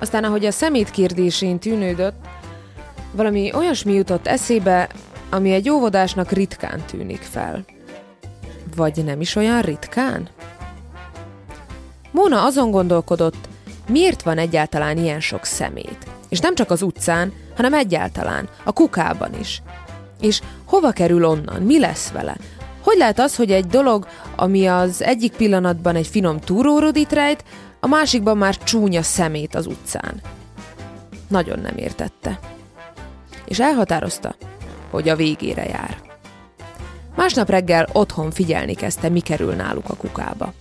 Aztán, 0.00 0.24
ahogy 0.24 0.46
a 0.46 0.50
szemét 0.50 0.90
kérdésén 0.90 1.58
tűnődött, 1.58 2.26
valami 3.12 3.52
olyasmi 3.54 3.92
jutott 3.92 4.26
eszébe, 4.26 4.88
ami 5.30 5.52
egy 5.52 5.70
óvodásnak 5.70 6.30
ritkán 6.30 6.80
tűnik 6.86 7.22
fel. 7.22 7.64
Vagy 8.76 9.04
nem 9.04 9.20
is 9.20 9.36
olyan 9.36 9.60
ritkán? 9.60 10.28
Móna 12.10 12.44
azon 12.44 12.70
gondolkodott, 12.70 13.48
miért 13.88 14.22
van 14.22 14.38
egyáltalán 14.38 14.98
ilyen 14.98 15.20
sok 15.20 15.44
szemét. 15.44 16.06
És 16.28 16.38
nem 16.38 16.54
csak 16.54 16.70
az 16.70 16.82
utcán, 16.82 17.32
hanem 17.56 17.74
egyáltalán, 17.74 18.48
a 18.64 18.72
kukában 18.72 19.38
is. 19.38 19.62
És 20.20 20.40
hova 20.64 20.90
kerül 20.90 21.24
onnan? 21.24 21.62
Mi 21.62 21.78
lesz 21.78 22.10
vele? 22.10 22.36
Hogy 22.82 22.96
lehet 22.96 23.18
az, 23.18 23.36
hogy 23.36 23.52
egy 23.52 23.66
dolog, 23.66 24.06
ami 24.36 24.66
az 24.66 25.02
egyik 25.02 25.32
pillanatban 25.32 25.96
egy 25.96 26.06
finom 26.06 26.40
túrórodit 26.40 27.12
rejt, 27.12 27.44
a 27.80 27.86
másikban 27.86 28.36
már 28.36 28.56
csúnya 28.56 29.02
szemét 29.02 29.54
az 29.54 29.66
utcán? 29.66 30.20
Nagyon 31.28 31.58
nem 31.58 31.76
értette. 31.76 32.38
És 33.44 33.60
elhatározta, 33.60 34.34
hogy 34.90 35.08
a 35.08 35.16
végére 35.16 35.64
jár. 35.64 36.09
Másnap 37.20 37.50
reggel 37.50 37.88
otthon 37.92 38.30
figyelni 38.30 38.74
kezdte, 38.74 39.08
mi 39.08 39.20
kerül 39.20 39.54
náluk 39.54 39.88
a 39.88 39.96
kukába. 39.96 40.52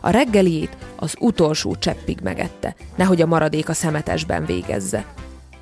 A 0.00 0.10
reggeliét 0.10 0.76
az 0.96 1.14
utolsó 1.18 1.76
cseppig 1.78 2.18
megette, 2.22 2.74
nehogy 2.94 3.22
a 3.22 3.26
maradék 3.26 3.68
a 3.68 3.72
szemetesben 3.72 4.44
végezze. 4.44 5.04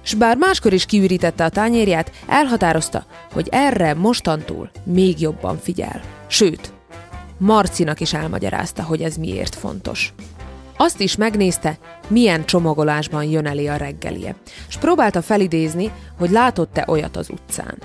S 0.02 0.14
bár 0.14 0.36
máskor 0.36 0.72
is 0.72 0.86
kiürítette 0.86 1.44
a 1.44 1.48
tányérját, 1.48 2.10
elhatározta, 2.26 3.04
hogy 3.32 3.48
erre 3.50 3.94
mostantól 3.94 4.70
még 4.84 5.20
jobban 5.20 5.58
figyel. 5.58 6.00
Sőt, 6.26 6.72
Marcinak 7.38 8.00
is 8.00 8.12
elmagyarázta, 8.12 8.82
hogy 8.82 9.02
ez 9.02 9.16
miért 9.16 9.54
fontos. 9.54 10.14
Azt 10.76 11.00
is 11.00 11.16
megnézte, 11.16 11.78
milyen 12.08 12.44
csomagolásban 12.44 13.24
jön 13.24 13.46
elé 13.46 13.66
a 13.66 13.76
reggelie, 13.76 14.34
és 14.68 14.76
próbálta 14.76 15.22
felidézni, 15.22 15.90
hogy 16.18 16.30
látott-e 16.30 16.84
olyat 16.88 17.16
az 17.16 17.30
utcán. 17.30 17.78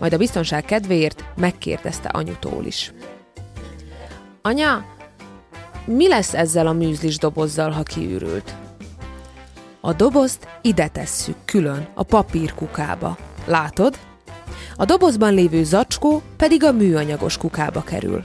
Majd 0.00 0.12
a 0.12 0.18
biztonság 0.18 0.64
kedvéért 0.64 1.24
megkérdezte 1.36 2.08
anyutól 2.08 2.64
is. 2.64 2.92
Anya, 4.42 4.84
mi 5.84 6.08
lesz 6.08 6.34
ezzel 6.34 6.66
a 6.66 6.72
műzlis 6.72 7.18
dobozzal, 7.18 7.70
ha 7.70 7.82
kiürült? 7.82 8.54
A 9.80 9.92
dobozt 9.92 10.48
ide 10.62 10.88
tesszük 10.88 11.36
külön, 11.44 11.88
a 11.94 12.02
papírkukába. 12.02 13.16
Látod? 13.46 13.98
A 14.76 14.84
dobozban 14.84 15.34
lévő 15.34 15.64
zacskó 15.64 16.22
pedig 16.36 16.64
a 16.64 16.72
műanyagos 16.72 17.36
kukába 17.36 17.82
kerül. 17.82 18.24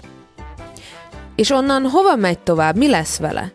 És 1.36 1.50
onnan 1.50 1.84
hova 1.84 2.15
megy 2.15 2.39
tovább, 2.39 2.77
mi 2.77 2.89
lesz 2.89 3.17
vele? 3.17 3.53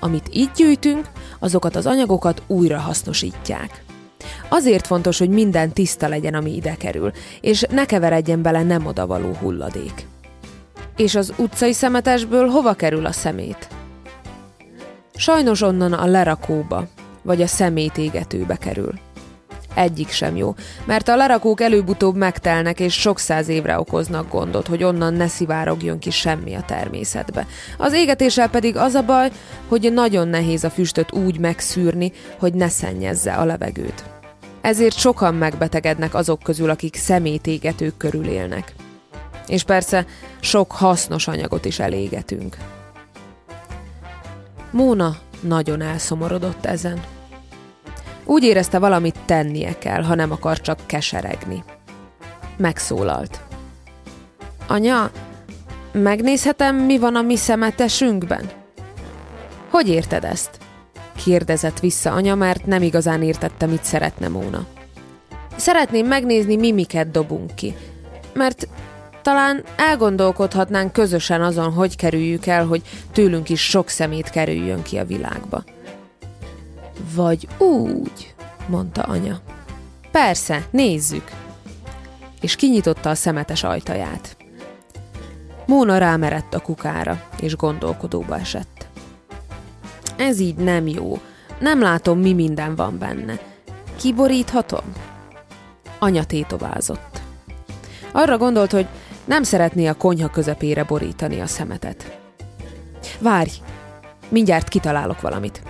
Amit 0.00 0.28
itt 0.30 0.54
gyűjtünk, 0.54 1.10
azokat 1.38 1.76
az 1.76 1.86
anyagokat 1.86 2.42
újra 2.46 2.78
hasznosítják. 2.78 3.84
Azért 4.48 4.86
fontos, 4.86 5.18
hogy 5.18 5.28
minden 5.28 5.72
tiszta 5.72 6.08
legyen, 6.08 6.34
ami 6.34 6.54
ide 6.54 6.74
kerül, 6.74 7.12
és 7.40 7.64
ne 7.70 7.84
keveredjen 7.84 8.42
bele 8.42 8.62
nem 8.62 8.86
odavaló 8.86 9.32
hulladék. 9.32 10.06
És 10.96 11.14
az 11.14 11.32
utcai 11.36 11.72
szemetesből 11.72 12.48
hova 12.48 12.72
kerül 12.72 13.06
a 13.06 13.12
szemét? 13.12 13.68
Sajnos 15.14 15.62
onnan 15.62 15.92
a 15.92 16.06
lerakóba, 16.06 16.86
vagy 17.22 17.42
a 17.42 17.46
szemétégetőbe 17.46 18.56
kerül. 18.56 18.92
Egyik 19.74 20.10
sem 20.10 20.36
jó, 20.36 20.54
mert 20.84 21.08
a 21.08 21.16
lerakók 21.16 21.60
előbb-utóbb 21.60 22.16
megtelnek, 22.16 22.80
és 22.80 22.94
sok 22.94 23.18
száz 23.18 23.48
évre 23.48 23.78
okoznak 23.78 24.30
gondot, 24.30 24.66
hogy 24.66 24.84
onnan 24.84 25.14
ne 25.14 25.28
szivárogjon 25.28 25.98
ki 25.98 26.10
semmi 26.10 26.54
a 26.54 26.62
természetbe. 26.66 27.46
Az 27.78 27.92
égetéssel 27.92 28.48
pedig 28.48 28.76
az 28.76 28.94
a 28.94 29.02
baj, 29.02 29.30
hogy 29.68 29.92
nagyon 29.92 30.28
nehéz 30.28 30.64
a 30.64 30.70
füstöt 30.70 31.12
úgy 31.12 31.38
megszűrni, 31.38 32.12
hogy 32.38 32.54
ne 32.54 32.68
szennyezze 32.68 33.32
a 33.32 33.44
levegőt. 33.44 34.17
Ezért 34.68 34.98
sokan 34.98 35.34
megbetegednek 35.34 36.14
azok 36.14 36.42
közül, 36.42 36.70
akik 36.70 36.96
szemétégetők 36.96 37.96
körül 37.96 38.26
élnek. 38.26 38.74
És 39.46 39.62
persze 39.62 40.06
sok 40.40 40.72
hasznos 40.72 41.28
anyagot 41.28 41.64
is 41.64 41.78
elégetünk. 41.78 42.56
Móna 44.70 45.16
nagyon 45.40 45.80
elszomorodott 45.80 46.66
ezen. 46.66 47.00
Úgy 48.24 48.42
érezte, 48.42 48.78
valamit 48.78 49.18
tennie 49.24 49.78
kell, 49.78 50.02
ha 50.02 50.14
nem 50.14 50.32
akar 50.32 50.60
csak 50.60 50.78
keseregni. 50.86 51.64
Megszólalt. 52.56 53.40
Anya, 54.66 55.10
megnézhetem, 55.92 56.76
mi 56.76 56.98
van 56.98 57.16
a 57.16 57.22
mi 57.22 57.36
szemetesünkben? 57.36 58.50
Hogy 59.70 59.88
érted 59.88 60.24
ezt? 60.24 60.58
Kérdezett 61.24 61.80
vissza 61.80 62.12
anya, 62.12 62.34
mert 62.34 62.66
nem 62.66 62.82
igazán 62.82 63.22
értette, 63.22 63.66
mit 63.66 63.84
szeretne 63.84 64.28
Móna. 64.28 64.66
Szeretném 65.56 66.06
megnézni, 66.06 66.56
mi 66.56 66.72
miket 66.72 67.10
dobunk 67.10 67.54
ki, 67.54 67.74
mert 68.32 68.68
talán 69.22 69.64
elgondolkodhatnánk 69.76 70.92
közösen 70.92 71.42
azon, 71.42 71.72
hogy 71.72 71.96
kerüljük 71.96 72.46
el, 72.46 72.66
hogy 72.66 72.82
tőlünk 73.12 73.48
is 73.48 73.68
sok 73.68 73.88
szemét 73.88 74.30
kerüljön 74.30 74.82
ki 74.82 74.98
a 74.98 75.04
világba. 75.04 75.64
Vagy 77.14 77.48
úgy, 77.58 78.34
mondta 78.66 79.02
anya. 79.02 79.40
Persze, 80.10 80.66
nézzük. 80.70 81.30
És 82.40 82.56
kinyitotta 82.56 83.10
a 83.10 83.14
szemetes 83.14 83.62
ajtaját. 83.62 84.36
Móna 85.66 85.98
rámerett 85.98 86.54
a 86.54 86.60
kukára, 86.60 87.22
és 87.40 87.56
gondolkodóba 87.56 88.38
esett. 88.38 88.77
Ez 90.18 90.40
így 90.40 90.56
nem 90.56 90.86
jó. 90.86 91.18
Nem 91.60 91.80
látom, 91.80 92.18
mi 92.18 92.32
minden 92.32 92.74
van 92.74 92.98
benne. 92.98 93.38
Kiboríthatom? 93.96 94.84
Anya 95.98 96.24
tétovázott. 96.24 97.20
Arra 98.12 98.38
gondolt, 98.38 98.70
hogy 98.70 98.86
nem 99.24 99.42
szeretné 99.42 99.86
a 99.86 99.94
konyha 99.94 100.28
közepére 100.28 100.84
borítani 100.84 101.40
a 101.40 101.46
szemetet. 101.46 102.18
Várj, 103.18 103.50
mindjárt 104.28 104.68
kitalálok 104.68 105.20
valamit. 105.20 105.62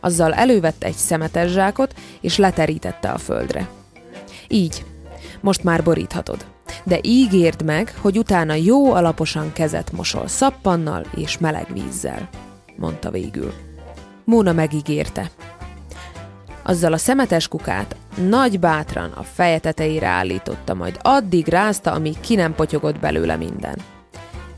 Azzal 0.00 0.34
elővette 0.34 0.86
egy 0.86 0.94
szemetes 0.94 1.50
zsákot, 1.50 1.94
és 2.20 2.36
leterítette 2.36 3.08
a 3.08 3.18
földre. 3.18 3.68
Így, 4.48 4.84
most 5.40 5.64
már 5.64 5.82
boríthatod. 5.82 6.44
De 6.84 6.98
ígérd 7.02 7.64
meg, 7.64 7.94
hogy 8.00 8.18
utána 8.18 8.54
jó 8.54 8.92
alaposan 8.92 9.52
kezet 9.52 9.92
mosol 9.92 10.28
szappannal 10.28 11.06
és 11.14 11.38
meleg 11.38 11.66
vízzel, 11.72 12.28
mondta 12.78 13.10
végül. 13.10 13.52
Móna 14.24 14.52
megígérte. 14.52 15.30
Azzal 16.62 16.92
a 16.92 16.96
szemetes 16.96 17.48
kukát 17.48 17.96
nagy 18.28 18.60
bátran 18.60 19.10
a 19.10 19.22
feje 19.22 19.58
tetejére 19.58 20.06
állította, 20.06 20.74
majd 20.74 20.98
addig 21.02 21.48
rázta, 21.48 21.92
amíg 21.92 22.20
ki 22.20 22.34
nem 22.34 22.54
potyogott 22.54 22.98
belőle 22.98 23.36
minden. 23.36 23.76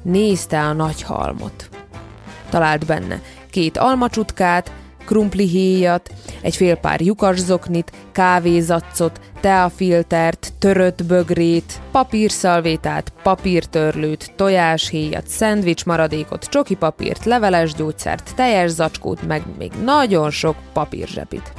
Nézte 0.03 0.61
a 0.61 0.73
nagy 0.73 1.03
halmot. 1.03 1.69
Talált 2.51 2.87
benne 2.87 3.21
két 3.51 3.77
almacsutkát, 3.77 4.73
krumplihéjat, 5.05 6.11
egy 6.41 6.57
fél 6.57 6.77
pár 6.77 7.01
lyukasszoknit, 7.01 7.93
kávézaccot, 8.13 9.21
teafiltert, 9.41 10.53
törött 10.59 11.05
bögrét, 11.05 11.81
papírszalvétát, 11.91 13.13
papírtörlőt, 13.23 14.33
tojáshéjat, 14.37 15.29
szendvics 15.29 15.85
maradékot, 15.85 16.45
csoki 16.45 16.75
papírt, 16.75 17.25
leveles 17.25 17.73
gyógyszert, 17.73 18.35
teljes 18.35 18.71
zacskót, 18.71 19.27
meg 19.27 19.43
még 19.59 19.73
nagyon 19.85 20.31
sok 20.31 20.57
papírzsepit. 20.73 21.53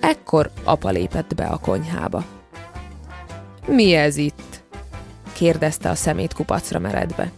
Ekkor 0.00 0.50
apa 0.64 0.88
lépett 0.88 1.34
be 1.34 1.44
a 1.44 1.58
konyhába. 1.58 2.24
Mi 3.66 3.94
ez 3.94 4.16
itt? 4.16 4.62
kérdezte 5.32 5.90
a 5.90 5.94
szemét 5.94 6.32
kupacra 6.32 6.78
meredve. 6.78 7.32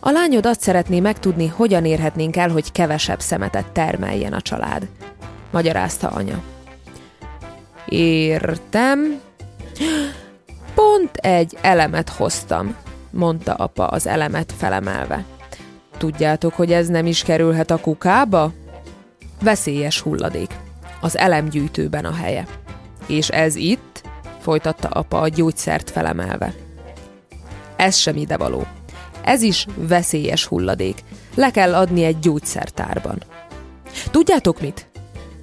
A 0.00 0.10
lányod 0.10 0.46
azt 0.46 0.60
szeretné 0.60 1.00
megtudni, 1.00 1.46
hogyan 1.46 1.84
érhetnénk 1.84 2.36
el, 2.36 2.50
hogy 2.50 2.72
kevesebb 2.72 3.20
szemetet 3.20 3.66
termeljen 3.72 4.32
a 4.32 4.40
család, 4.40 4.88
magyarázta 5.50 6.08
anya. 6.08 6.42
Értem. 7.88 9.20
Pont 10.74 11.16
egy 11.16 11.56
elemet 11.60 12.08
hoztam, 12.08 12.76
mondta 13.10 13.54
apa 13.54 13.86
az 13.86 14.06
elemet 14.06 14.52
felemelve. 14.56 15.24
Tudjátok, 15.96 16.54
hogy 16.54 16.72
ez 16.72 16.88
nem 16.88 17.06
is 17.06 17.22
kerülhet 17.22 17.70
a 17.70 17.80
kukába? 17.80 18.52
Veszélyes 19.40 20.00
hulladék 20.00 20.50
az 21.00 21.16
elemgyűjtőben 21.16 22.04
a 22.04 22.12
helye. 22.14 22.46
És 23.06 23.28
ez 23.28 23.54
itt, 23.54 24.02
folytatta 24.40 24.88
apa 24.88 25.20
a 25.20 25.28
gyógyszert 25.28 25.90
felemelve. 25.90 26.54
Ez 27.76 27.96
sem 27.96 28.16
idevaló. 28.16 28.66
Ez 29.24 29.42
is 29.42 29.66
veszélyes 29.74 30.44
hulladék. 30.44 30.98
Le 31.34 31.50
kell 31.50 31.74
adni 31.74 32.04
egy 32.04 32.18
gyógyszertárban. 32.18 33.22
Tudjátok 34.10 34.60
mit? 34.60 34.88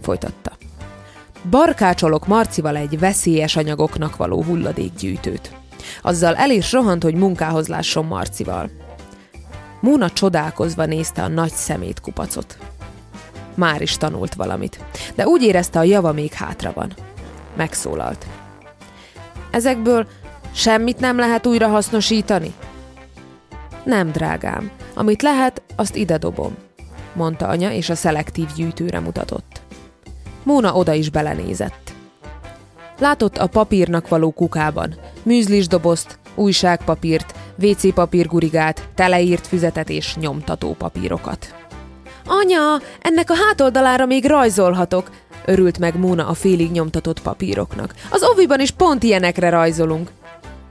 folytatta. 0.01 0.62
Barkácsolok 1.49 2.27
Marcival 2.27 2.75
egy 2.75 2.99
veszélyes 2.99 3.56
anyagoknak 3.56 4.15
való 4.15 4.43
hulladékgyűjtőt. 4.43 5.56
Azzal 6.01 6.36
el 6.36 6.49
is 6.49 6.71
rohant, 6.71 7.03
hogy 7.03 7.15
munkához 7.15 7.67
lásson 7.67 8.06
Marcival. 8.06 8.69
Múna 9.82 10.10
csodálkozva 10.10 10.86
nézte 10.86 11.23
a 11.23 11.27
nagy 11.27 11.51
szemétkupacot 11.51 12.58
már 13.56 13.82
is 13.82 13.97
tanult 13.97 14.34
valamit. 14.34 14.79
De 15.15 15.27
úgy 15.27 15.41
érezte, 15.41 15.79
a 15.79 15.84
java 15.84 16.12
még 16.12 16.34
hátra 16.34 16.71
van. 16.73 16.93
Megszólalt. 17.56 18.25
Ezekből 19.51 20.08
Semmit 20.56 20.99
nem 20.99 21.17
lehet 21.17 21.45
újra 21.45 21.67
hasznosítani? 21.67 22.53
Nem, 23.84 24.12
drágám. 24.12 24.71
Amit 24.93 25.21
lehet, 25.21 25.62
azt 25.75 25.95
ide 25.95 26.17
dobom, 26.17 26.58
mondta 27.13 27.47
anya, 27.47 27.71
és 27.71 27.89
a 27.89 27.95
szelektív 27.95 28.53
gyűjtőre 28.56 28.99
mutatott. 28.99 29.52
Móna 30.43 30.73
oda 30.73 30.93
is 30.93 31.10
belenézett. 31.10 31.93
Látott 32.99 33.38
a 33.38 33.47
papírnak 33.47 34.08
való 34.08 34.32
kukában. 34.32 34.95
Műzlis 35.23 35.67
dobozt, 35.67 36.19
újságpapírt, 36.36 37.34
WC 37.62 37.93
papírgurigát, 37.93 38.89
teleírt 38.95 39.47
füzetet 39.47 39.89
és 39.89 40.15
nyomtató 40.15 40.73
papírokat. 40.73 41.56
Anya, 42.27 42.82
ennek 43.01 43.29
a 43.29 43.36
hátoldalára 43.36 44.06
még 44.06 44.25
rajzolhatok, 44.25 45.10
örült 45.45 45.79
meg 45.79 45.97
Móna 45.99 46.27
a 46.27 46.34
félig 46.34 46.71
nyomtatott 46.71 47.21
papíroknak. 47.21 47.93
Az 48.10 48.23
oviban 48.23 48.60
is 48.60 48.71
pont 48.71 49.03
ilyenekre 49.03 49.49
rajzolunk. 49.49 50.12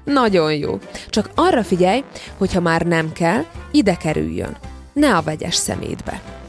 Nagyon 0.04 0.54
jó. 0.54 0.78
Csak 1.08 1.30
arra 1.34 1.62
figyelj, 1.62 2.04
hogy 2.38 2.52
ha 2.52 2.60
már 2.60 2.82
nem 2.82 3.12
kell, 3.12 3.44
ide 3.70 3.94
kerüljön. 3.94 4.56
Ne 4.92 5.16
a 5.16 5.22
vegyes 5.22 5.54
szemétbe. 5.54 6.41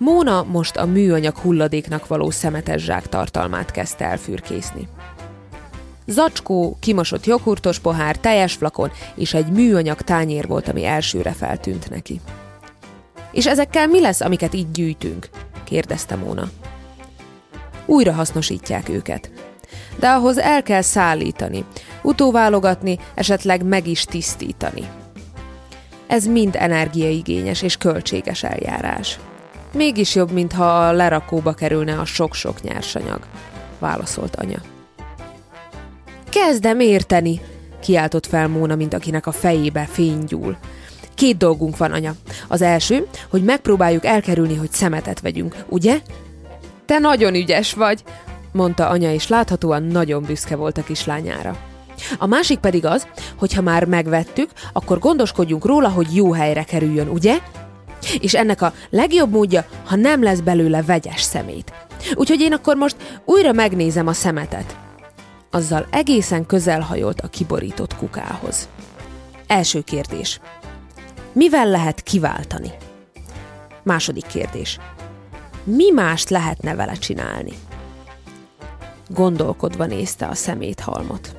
Móna 0.00 0.42
most 0.42 0.76
a 0.76 0.86
műanyag 0.86 1.36
hulladéknak 1.36 2.06
való 2.06 2.30
szemetes 2.30 2.82
zsák 2.82 3.08
tartalmát 3.08 3.70
kezdte 3.70 4.04
elfürkészni. 4.04 4.88
Zacskó, 6.06 6.76
kimosott 6.80 7.26
joghurtos 7.26 7.78
pohár, 7.78 8.16
teljes 8.16 8.52
flakon 8.54 8.90
és 9.14 9.34
egy 9.34 9.46
műanyag 9.46 10.02
tányér 10.02 10.46
volt, 10.46 10.68
ami 10.68 10.84
elsőre 10.84 11.32
feltűnt 11.32 11.90
neki. 11.90 12.20
És 13.32 13.46
ezekkel 13.46 13.86
mi 13.86 14.00
lesz, 14.00 14.20
amiket 14.20 14.54
így 14.54 14.70
gyűjtünk? 14.70 15.28
kérdezte 15.64 16.16
Móna. 16.16 16.50
Újra 17.86 18.12
hasznosítják 18.12 18.88
őket. 18.88 19.30
De 19.98 20.08
ahhoz 20.08 20.38
el 20.38 20.62
kell 20.62 20.82
szállítani, 20.82 21.64
utóválogatni, 22.02 22.98
esetleg 23.14 23.64
meg 23.64 23.86
is 23.86 24.04
tisztítani. 24.04 24.88
Ez 26.06 26.26
mind 26.26 26.56
energiaigényes 26.58 27.62
és 27.62 27.76
költséges 27.76 28.42
eljárás. 28.42 29.18
Mégis 29.72 30.14
jobb, 30.14 30.30
mintha 30.30 30.86
a 30.86 30.92
lerakóba 30.92 31.52
kerülne 31.52 31.98
a 31.98 32.04
sok-sok 32.04 32.62
nyersanyag, 32.62 33.20
válaszolt 33.78 34.36
anya. 34.36 34.58
Kezdem 36.28 36.80
érteni, 36.80 37.40
kiáltott 37.80 38.26
fel 38.26 38.48
Móna, 38.48 38.74
mint 38.74 38.94
akinek 38.94 39.26
a 39.26 39.32
fejébe 39.32 39.86
fény. 39.90 40.24
Két 41.14 41.36
dolgunk 41.36 41.76
van, 41.76 41.92
anya. 41.92 42.12
Az 42.48 42.62
első, 42.62 43.06
hogy 43.30 43.44
megpróbáljuk 43.44 44.04
elkerülni, 44.04 44.56
hogy 44.56 44.72
szemetet 44.72 45.20
vegyünk, 45.20 45.64
ugye? 45.68 46.00
Te 46.86 46.98
nagyon 46.98 47.34
ügyes 47.34 47.72
vagy, 47.72 48.02
mondta 48.52 48.88
anya, 48.88 49.12
és 49.12 49.28
láthatóan 49.28 49.82
nagyon 49.82 50.22
büszke 50.22 50.56
volt 50.56 50.78
a 50.78 50.82
kislányára. 50.82 51.56
A 52.18 52.26
másik 52.26 52.58
pedig 52.58 52.86
az, 52.86 53.06
hogy 53.36 53.54
ha 53.54 53.62
már 53.62 53.84
megvettük, 53.84 54.50
akkor 54.72 54.98
gondoskodjunk 54.98 55.64
róla, 55.64 55.88
hogy 55.88 56.14
jó 56.14 56.32
helyre 56.32 56.62
kerüljön, 56.62 57.08
ugye? 57.08 57.38
És 58.20 58.34
ennek 58.34 58.62
a 58.62 58.72
legjobb 58.90 59.30
módja, 59.30 59.64
ha 59.84 59.96
nem 59.96 60.22
lesz 60.22 60.40
belőle 60.40 60.82
vegyes 60.82 61.22
szemét. 61.22 61.72
Úgyhogy 62.14 62.40
én 62.40 62.52
akkor 62.52 62.76
most 62.76 62.96
újra 63.24 63.52
megnézem 63.52 64.06
a 64.06 64.12
szemetet. 64.12 64.76
Azzal 65.50 65.86
egészen 65.90 66.46
közel 66.46 66.80
hajolt 66.80 67.20
a 67.20 67.28
kiborított 67.28 67.96
kukához. 67.96 68.68
Első 69.46 69.80
kérdés. 69.80 70.40
Mivel 71.32 71.66
lehet 71.66 72.02
kiváltani? 72.02 72.70
Második 73.82 74.26
kérdés. 74.26 74.78
Mi 75.64 75.90
mást 75.90 76.30
lehetne 76.30 76.74
vele 76.74 76.92
csinálni? 76.92 77.52
Gondolkodva 79.08 79.86
nézte 79.86 80.26
a 80.26 80.34
szeméthalmot. 80.34 81.36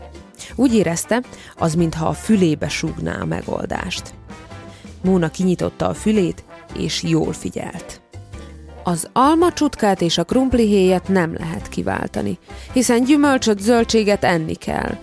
Úgy 0.56 0.74
érezte, 0.74 1.22
az 1.58 1.74
mintha 1.74 2.06
a 2.06 2.14
fülébe 2.14 2.70
súgná 2.70 3.22
a 3.22 3.26
megoldást. 3.26 4.14
Móna 5.02 5.30
kinyitotta 5.30 5.88
a 5.88 5.94
fülét, 5.94 6.44
és 6.78 7.04
jól 7.04 7.34
figyelt. 7.34 8.02
Az 8.84 9.10
alma 9.14 9.54
csutkát 9.54 10.02
és 10.02 10.18
a 10.18 10.24
krumplihéjat 10.24 11.08
nem 11.08 11.34
lehet 11.34 11.70
kiváltani, 11.70 12.40
hiszen 12.74 13.04
gyümölcsöt, 13.04 13.60
zöldséget 13.60 14.24
enni 14.24 14.56
kell. 14.56 14.98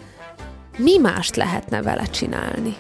Mi 0.77 0.99
mást 0.99 1.37
lehetne 1.37 1.83
vele 1.83 2.05
csinálni? 2.05 2.77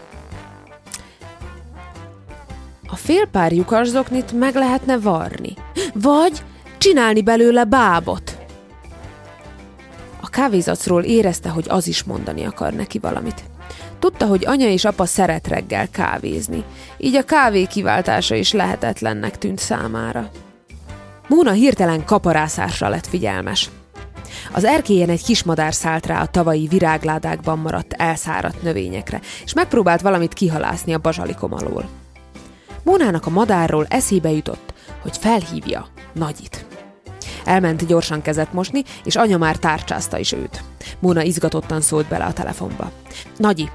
A 2.86 2.96
félpár 2.96 3.52
lyukasszoknit 3.52 4.32
meg 4.32 4.54
lehetne 4.54 4.98
varni, 4.98 5.54
vagy 5.94 6.42
csinálni 6.78 7.22
belőle 7.22 7.64
bábot. 7.64 8.38
A 10.20 10.28
kávézacról 10.28 11.02
érezte, 11.02 11.48
hogy 11.48 11.66
az 11.68 11.86
is 11.86 12.02
mondani 12.02 12.44
akar 12.44 12.72
neki 12.72 12.98
valamit. 12.98 13.42
Tudta, 13.98 14.26
hogy 14.26 14.46
anya 14.46 14.68
és 14.68 14.84
apa 14.84 15.04
szeret 15.04 15.48
reggel 15.48 15.88
kávézni, 15.90 16.64
így 16.98 17.14
a 17.14 17.22
kávé 17.22 17.64
kiváltása 17.64 18.34
is 18.34 18.52
lehetetlennek 18.52 19.38
tűnt 19.38 19.58
számára. 19.58 20.30
Móna 21.28 21.52
hirtelen 21.52 22.04
kaparászásra 22.04 22.88
lett 22.88 23.06
figyelmes. 23.06 23.70
Az 24.52 24.64
erkélyen 24.64 25.08
egy 25.08 25.24
kismadár 25.24 25.74
szállt 25.74 26.06
rá 26.06 26.22
a 26.22 26.26
tavalyi 26.26 26.66
virágládákban 26.66 27.58
maradt 27.58 27.92
elszáradt 27.92 28.62
növényekre, 28.62 29.20
és 29.44 29.52
megpróbált 29.52 30.00
valamit 30.00 30.32
kihalászni 30.32 30.94
a 30.94 30.98
bazsalikom 30.98 31.52
alól. 31.52 31.88
Mónának 32.82 33.26
a 33.26 33.30
madárról 33.30 33.86
eszébe 33.88 34.30
jutott, 34.30 34.74
hogy 35.02 35.16
felhívja 35.16 35.86
Nagyit. 36.12 36.67
Elment 37.44 37.86
gyorsan 37.86 38.22
kezet 38.22 38.52
mosni, 38.52 38.82
és 39.04 39.16
anya 39.16 39.36
már 39.36 39.56
tárcsázta 39.56 40.18
is 40.18 40.32
őt. 40.32 40.62
Móna 40.98 41.22
izgatottan 41.22 41.80
szólt 41.80 42.08
bele 42.08 42.24
a 42.24 42.32
telefonba. 42.32 42.90
Nagyi, 43.36 43.70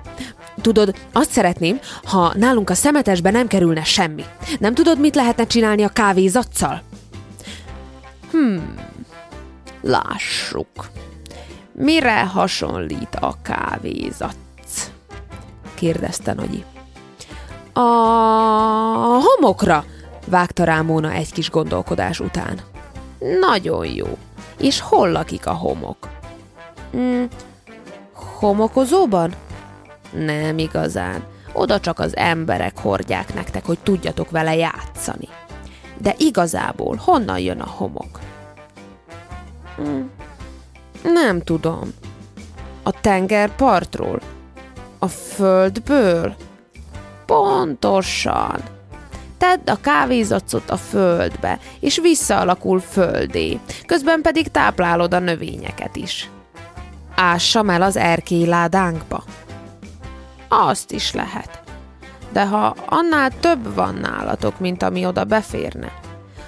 tudod, 0.62 0.96
azt 1.12 1.32
szeretném, 1.32 1.80
ha 2.04 2.34
nálunk 2.36 2.70
a 2.70 2.74
szemetesbe 2.74 3.32
nem 3.32 3.48
kerülne 3.48 3.84
semmi. 3.84 4.24
Nem 4.60 4.74
tudod, 4.74 5.00
mit 5.00 5.16
lehetne 5.16 5.48
csinálni 5.48 5.84
a 5.84 5.90
kávézatszal? 5.90 6.82
Hmm, 8.32 8.76
lássuk. 9.82 10.90
Mire 11.72 12.26
hasonlít 12.26 13.16
a 13.16 13.36
kávézat? 13.42 14.36
kérdezte 15.74 16.34
Nagyi. 16.34 16.64
A 17.74 17.80
homokra, 19.22 19.86
vágta 20.28 20.64
rá 20.64 20.82
Móna 20.82 21.12
egy 21.12 21.34
kis 21.34 21.50
gondolkodás 21.50 22.20
után. 22.20 22.62
Nagyon 23.40 23.86
jó. 23.86 24.18
És 24.58 24.80
hol 24.80 25.12
lakik 25.12 25.46
a 25.46 25.54
homok? 25.54 26.10
Mm, 26.96 27.24
homokozóban? 28.14 29.34
Nem 30.12 30.58
igazán. 30.58 31.24
Oda 31.54 31.80
csak 31.80 32.00
az 32.00 32.16
emberek 32.16 32.78
hordják 32.78 33.34
nektek, 33.34 33.66
hogy 33.66 33.80
tudjatok 33.80 34.30
vele 34.30 34.56
játszani. 34.56 35.28
De 35.98 36.16
igazából 36.18 36.96
honnan 36.96 37.40
jön 37.40 37.60
a 37.60 37.68
homok? 37.68 38.20
Mm, 39.82 40.02
nem 41.04 41.42
tudom. 41.42 41.94
A 42.84 42.92
tengerpartról? 43.02 44.20
A 45.00 45.08
földből? 45.08 46.36
Pontosan. 47.26 48.73
Tedd 49.44 49.70
a 49.70 49.82
kávézacot 49.82 50.70
a 50.70 50.78
földbe, 50.78 51.60
és 51.80 52.00
visszaalakul 52.00 52.80
földé, 52.80 53.60
közben 53.86 54.22
pedig 54.22 54.48
táplálod 54.48 55.14
a 55.14 55.20
növényeket 55.20 55.96
is. 55.96 56.30
Ássam 57.16 57.70
el 57.70 57.82
az 57.82 57.98
erkélyládánkba. 57.98 59.24
Azt 60.48 60.92
is 60.92 61.14
lehet. 61.14 61.62
De 62.32 62.46
ha 62.46 62.76
annál 62.86 63.32
több 63.40 63.76
van 63.76 63.96
nálatok, 63.96 64.60
mint 64.60 64.84
ami 64.84 65.06
oda 65.06 65.24
beférne, 65.24 65.92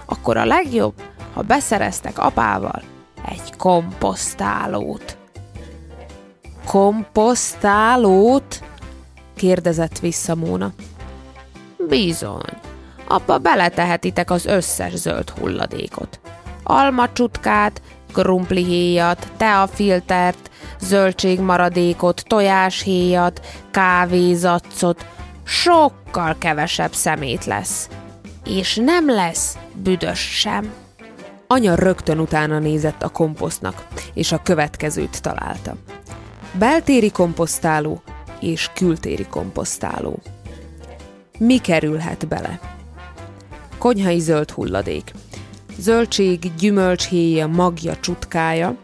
akkor 0.05 0.37
a 0.37 0.45
legjobb, 0.45 0.93
ha 1.33 1.41
beszereztek 1.41 2.19
apával 2.19 2.81
egy 3.25 3.55
komposztálót. 3.57 5.17
Komposztálót? 6.65 8.63
kérdezett 9.35 9.99
vissza 9.99 10.35
Móna. 10.35 10.71
Bizony. 11.87 12.64
Abba 13.07 13.37
beletehetitek 13.37 14.31
az 14.31 14.45
összes 14.45 14.93
zöld 14.93 15.29
hulladékot. 15.29 16.19
Almacsutkát, 16.63 17.81
krumplihéjat, 18.13 19.27
teafiltert, 19.37 20.49
zöldségmaradékot, 20.79 22.23
tojáshéjat, 22.27 23.41
kávézacot, 23.71 25.05
sokkal 25.43 26.35
kevesebb 26.37 26.93
szemét 26.93 27.45
lesz. 27.45 27.89
És 28.45 28.75
nem 28.75 29.09
lesz 29.09 29.57
büdös 29.73 30.19
sem. 30.19 30.73
Anya 31.47 31.75
rögtön 31.75 32.19
utána 32.19 32.59
nézett 32.59 33.03
a 33.03 33.09
komposztnak, 33.09 33.87
és 34.13 34.31
a 34.31 34.41
következőt 34.43 35.21
találta. 35.21 35.75
Beltéri 36.51 37.11
komposztáló 37.11 38.01
és 38.39 38.69
kültéri 38.73 39.25
komposztáló. 39.25 40.19
Mi 41.37 41.57
kerülhet 41.57 42.27
bele? 42.27 42.74
Konyhai 43.85 44.19
zöld 44.19 44.51
hulladék. 44.51 45.11
Zöldség, 45.77 46.55
gyümölcshéja, 46.55 47.47
magja, 47.47 47.97
csutkája, 47.97 48.77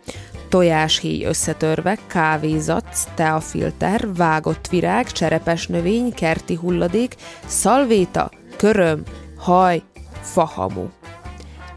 tojáshéj 0.50 1.26
összetörve, 1.26 1.98
kávézac, 2.08 3.04
teafilter, 3.16 4.14
vágott 4.14 4.68
virág, 4.68 5.12
cserepes 5.12 5.68
növény, 5.68 6.14
kerti 6.14 6.56
hulladék, 6.56 7.16
szalvéta, 7.46 8.32
köröm, 8.58 9.04
haj, 9.38 9.82
fahamu. 10.22 10.88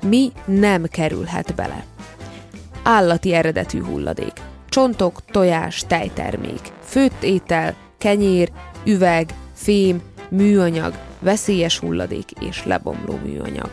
Mi 0.03 0.33
nem 0.45 0.85
kerülhet 0.85 1.55
bele. 1.55 1.85
Állati 2.83 3.33
eredetű 3.33 3.83
hulladék. 3.83 4.33
Csontok, 4.69 5.25
tojás, 5.25 5.83
tejtermék, 5.87 6.61
főtt 6.83 7.23
étel, 7.23 7.75
kenyér, 7.99 8.51
üveg, 8.85 9.35
fém, 9.55 10.03
műanyag, 10.29 10.95
veszélyes 11.25 11.79
hulladék 11.79 12.31
és 12.41 12.65
lebomló 12.65 13.19
műanyag. 13.25 13.71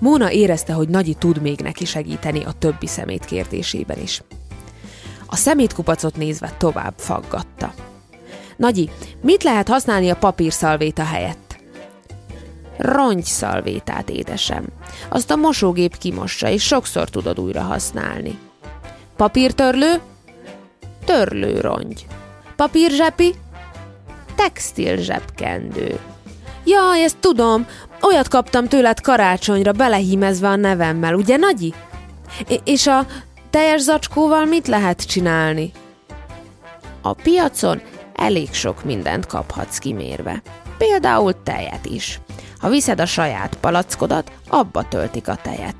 Móna 0.00 0.30
érezte, 0.30 0.72
hogy 0.72 0.88
Nagyi 0.88 1.14
tud 1.14 1.40
még 1.40 1.60
neki 1.60 1.84
segíteni 1.84 2.44
a 2.44 2.52
többi 2.52 2.86
szemét 2.86 3.24
kérdésében 3.24 3.98
is. 3.98 4.22
A 5.26 5.36
szemétkupacot 5.36 6.16
nézve 6.16 6.52
tovább 6.58 6.94
faggatta. 6.96 7.74
Nagyi, 8.56 8.90
mit 9.22 9.42
lehet 9.42 9.68
használni 9.68 10.10
a 10.10 10.16
papírszalvéta 10.16 11.04
helyett? 11.04 11.56
Rongyszalvétát, 12.76 14.10
édesem. 14.10 14.64
Azt 15.08 15.30
a 15.30 15.36
mosógép 15.36 15.96
kimossa, 15.96 16.48
és 16.48 16.62
sokszor 16.62 17.08
tudod 17.08 17.40
újra 17.40 17.62
használni. 17.62 18.38
Papírtörlő? 19.16 20.00
Törlőrongy. 21.04 22.06
Papírzsepi? 22.56 23.34
Textil 24.34 24.96
zsebkendő. 24.96 25.98
Jaj, 26.64 27.02
ezt 27.02 27.18
tudom, 27.20 27.66
olyat 28.02 28.28
kaptam 28.28 28.68
tőled 28.68 29.00
karácsonyra, 29.00 29.72
belehímezve 29.72 30.48
a 30.48 30.56
nevemmel, 30.56 31.14
ugye, 31.14 31.36
Nagyi? 31.36 31.74
I- 32.48 32.60
és 32.64 32.86
a 32.86 33.06
teljes 33.50 33.80
zacskóval 33.80 34.44
mit 34.44 34.66
lehet 34.66 35.06
csinálni? 35.06 35.72
A 37.02 37.12
piacon 37.12 37.80
elég 38.14 38.52
sok 38.52 38.84
mindent 38.84 39.26
kaphatsz 39.26 39.78
kimérve. 39.78 40.42
Például 40.78 41.42
tejet 41.42 41.86
is. 41.86 42.20
Ha 42.58 42.68
viszed 42.68 43.00
a 43.00 43.06
saját 43.06 43.56
palackodat, 43.60 44.32
abba 44.48 44.88
töltik 44.88 45.28
a 45.28 45.38
tejet. 45.42 45.76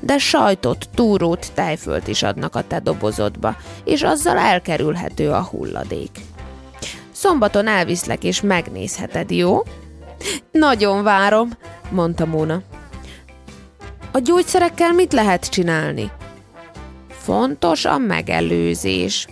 De 0.00 0.18
sajtot, 0.18 0.88
túrót, 0.94 1.52
tejfölt 1.54 2.08
is 2.08 2.22
adnak 2.22 2.54
a 2.54 2.66
te 2.66 2.80
dobozodba, 2.80 3.56
és 3.84 4.02
azzal 4.02 4.38
elkerülhető 4.38 5.30
a 5.30 5.42
hulladék. 5.42 6.10
Szombaton 7.12 7.66
elviszlek, 7.66 8.24
és 8.24 8.40
megnézheted, 8.40 9.30
jó? 9.30 9.62
Nagyon 10.52 11.02
várom, 11.02 11.50
mondta 11.90 12.26
Móna. 12.26 12.62
A 14.12 14.18
gyógyszerekkel 14.18 14.92
mit 14.92 15.12
lehet 15.12 15.48
csinálni? 15.48 16.10
Fontos 17.08 17.84
a 17.84 17.98
megelőzés. 17.98 19.26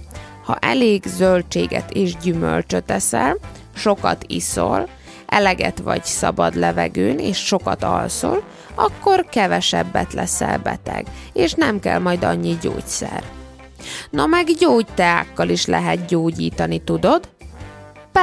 Ha 0.44 0.57
elég 0.61 1.03
zöldséget 1.07 1.92
és 1.92 2.16
gyümölcsöt 2.16 2.90
eszel, 2.90 3.37
sokat 3.75 4.25
iszol, 4.29 4.88
eleget 5.27 5.79
vagy 5.79 6.05
szabad 6.05 6.55
levegőn, 6.55 7.18
és 7.18 7.37
sokat 7.37 7.83
alszol, 7.83 8.42
akkor 8.75 9.25
kevesebbet 9.25 10.12
leszel 10.12 10.59
beteg, 10.59 11.07
és 11.33 11.53
nem 11.53 11.81
kell 11.81 11.99
majd 11.99 12.25
annyi 12.25 12.59
gyógyszer. 12.61 13.22
Na 14.11 14.27
meg 14.27 14.46
gyógyteákkal 14.59 15.49
is 15.49 15.66
lehet 15.66 16.07
gyógyítani, 16.07 16.79
tudod? 16.79 17.29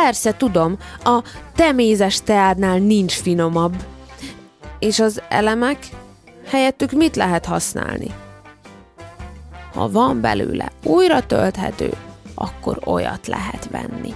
Persze, 0.02 0.38
tudom, 0.38 0.78
a 1.04 1.24
temézes 1.56 2.22
teádnál 2.22 2.78
nincs 2.78 3.14
finomabb. 3.14 3.76
És 4.80 5.00
az 5.00 5.22
elemek? 5.30 5.78
Helyettük 6.46 6.92
mit 6.92 7.16
lehet 7.16 7.46
használni? 7.46 8.08
Ha 9.74 9.92
van 9.92 10.22
belőle 10.22 10.72
újra 10.84 11.26
tölthető, 11.26 11.94
akkor 12.36 12.80
olyat 12.86 13.28
lehet 13.28 13.70
venni. 13.72 14.14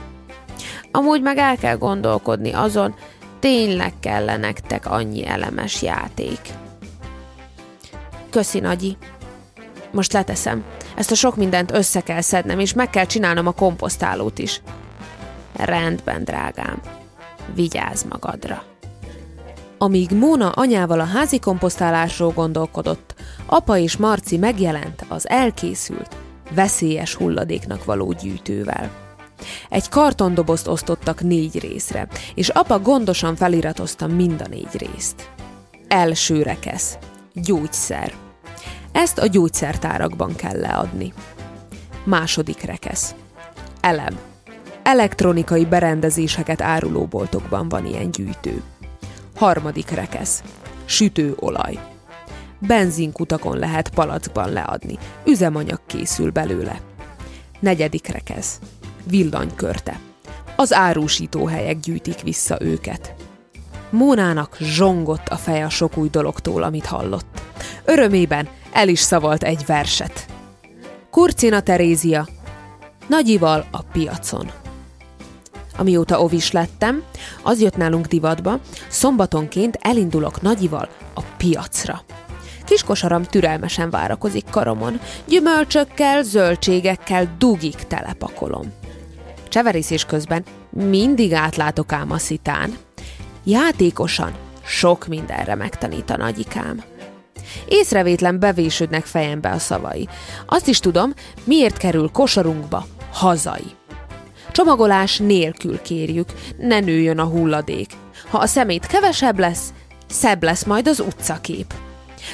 Amúgy 0.92 1.22
meg 1.22 1.38
el 1.38 1.58
kell 1.58 1.78
gondolkodni 1.78 2.52
azon, 2.52 2.96
tényleg 3.40 3.94
kell 4.00 4.38
nektek 4.38 4.86
annyi 4.86 5.26
elemes 5.26 5.82
játék. 5.82 6.40
Köszi, 8.30 8.60
Nagyi. 8.60 8.98
Most 9.92 10.14
leteszem. 10.14 10.64
Ezt 10.96 11.12
a 11.12 11.16
sok 11.16 11.36
mindent 11.36 11.72
össze 11.72 12.02
kell 12.02 12.22
szednem, 12.22 12.60
és 12.60 12.74
meg 12.74 12.90
kell 12.90 13.06
csinálnom 13.06 13.48
a 13.48 13.52
komposztálót 13.52 14.40
is. 14.40 14.62
Rendben, 15.58 16.24
drágám. 16.24 16.82
Vigyázz 17.56 18.04
magadra. 18.10 18.64
Amíg 19.78 20.12
Móna 20.12 20.50
anyával 20.50 21.00
a 21.00 21.06
házi 21.06 21.40
komposztálásról 21.40 22.32
gondolkodott, 22.32 23.16
apa 23.46 23.78
és 23.78 23.98
Marci 23.98 24.38
megjelent 24.38 25.06
az 25.08 25.30
elkészült, 25.30 26.16
veszélyes 26.52 27.16
hulladéknak 27.16 27.86
való 27.86 28.12
gyűjtővel. 28.12 28.92
Egy 29.70 29.90
kartondobozt 29.90 30.68
osztottak 30.68 31.22
négy 31.22 31.60
részre, 31.60 32.08
és 32.36 32.50
apa 32.50 32.80
gondosan 32.80 33.36
feliratozta 33.36 34.08
mind 34.08 34.42
a 34.42 34.48
négy 34.48 34.90
részt. 34.92 35.30
Első 35.88 36.42
rekesz. 36.42 36.98
Gyógyszer. 37.34 38.14
Ezt 38.92 39.18
a 39.18 39.28
gyógyszertárakban 39.28 40.36
kell 40.36 40.60
leadni. 40.60 41.14
Második 42.04 42.62
rekesz. 42.62 43.16
Elem. 43.82 44.27
Elektronikai 44.88 45.66
berendezéseket 45.66 46.62
áruló 46.62 47.06
boltokban 47.06 47.70
van 47.70 47.86
ilyen 47.86 48.12
gyűjtő. 48.12 48.64
Harmadik 49.36 49.90
rekesz. 49.90 50.44
Sütőolaj. 50.86 51.80
Benzinkutakon 52.60 53.58
lehet 53.58 53.90
palackban 53.90 54.52
leadni. 54.52 54.98
Üzemanyag 55.26 55.80
készül 55.86 56.32
belőle. 56.32 56.80
Negyedik 57.60 58.08
rekesz. 58.08 58.60
Villanykörte. 59.04 60.00
Az 60.56 60.74
árusítóhelyek 60.74 61.80
gyűjtik 61.80 62.22
vissza 62.22 62.58
őket. 62.62 63.16
Mónának 63.90 64.58
zsongott 64.60 65.28
a 65.28 65.36
feje 65.36 65.66
a 65.66 65.70
sok 65.70 65.98
új 65.98 66.10
dologtól, 66.10 66.64
amit 66.64 66.86
hallott. 66.86 67.42
Örömében 67.86 68.48
el 68.72 68.88
is 68.88 69.00
szavalt 69.00 69.44
egy 69.44 69.66
verset. 69.66 70.26
Kurcina 71.10 71.60
Terézia, 71.60 72.28
Nagyival 73.08 73.66
a 73.72 73.82
piacon. 73.82 74.52
Amióta 75.78 76.22
ovis 76.22 76.52
lettem, 76.52 77.04
az 77.44 77.62
jött 77.62 77.78
nálunk 77.78 78.06
divatba, 78.06 78.60
szombatonként 78.88 79.78
elindulok 79.82 80.42
Nagyival 80.42 80.90
a 81.14 81.22
piacra. 81.38 82.02
Kiskosaram 82.66 83.24
türelmesen 83.24 83.90
várakozik 83.90 84.46
karomon, 84.50 85.00
gyümölcsökkel, 85.28 86.24
zöldségekkel 86.24 87.36
dugig 87.38 87.76
telepakolom. 87.76 88.74
Cseverészés 89.50 90.06
közben 90.06 90.44
mindig 90.70 91.34
átlátok 91.34 91.92
ám 91.92 92.12
a 92.12 92.18
szitán. 92.18 92.78
Játékosan 93.44 94.32
sok 94.66 95.08
mindenre 95.08 95.56
megtanít 95.56 96.10
a 96.10 96.18
nagyikám. 96.18 96.84
Észrevétlen 97.68 98.40
bevésődnek 98.40 99.06
fejembe 99.06 99.50
a 99.50 99.60
szavai. 99.60 100.08
Azt 100.46 100.68
is 100.68 100.80
tudom, 100.80 101.14
miért 101.44 101.78
kerül 101.78 102.10
kosarunkba 102.12 102.86
hazai. 103.12 103.76
Csomagolás 104.52 105.18
nélkül 105.18 105.82
kérjük, 105.82 106.30
ne 106.58 106.80
nőjön 106.80 107.20
a 107.20 107.26
hulladék. 107.26 107.90
Ha 108.30 108.38
a 108.38 108.46
szemét 108.46 108.86
kevesebb 108.86 109.40
lesz, 109.40 109.74
szebb 110.10 110.44
lesz 110.44 110.64
majd 110.64 110.88
az 110.88 111.00
utcakép. 111.00 111.74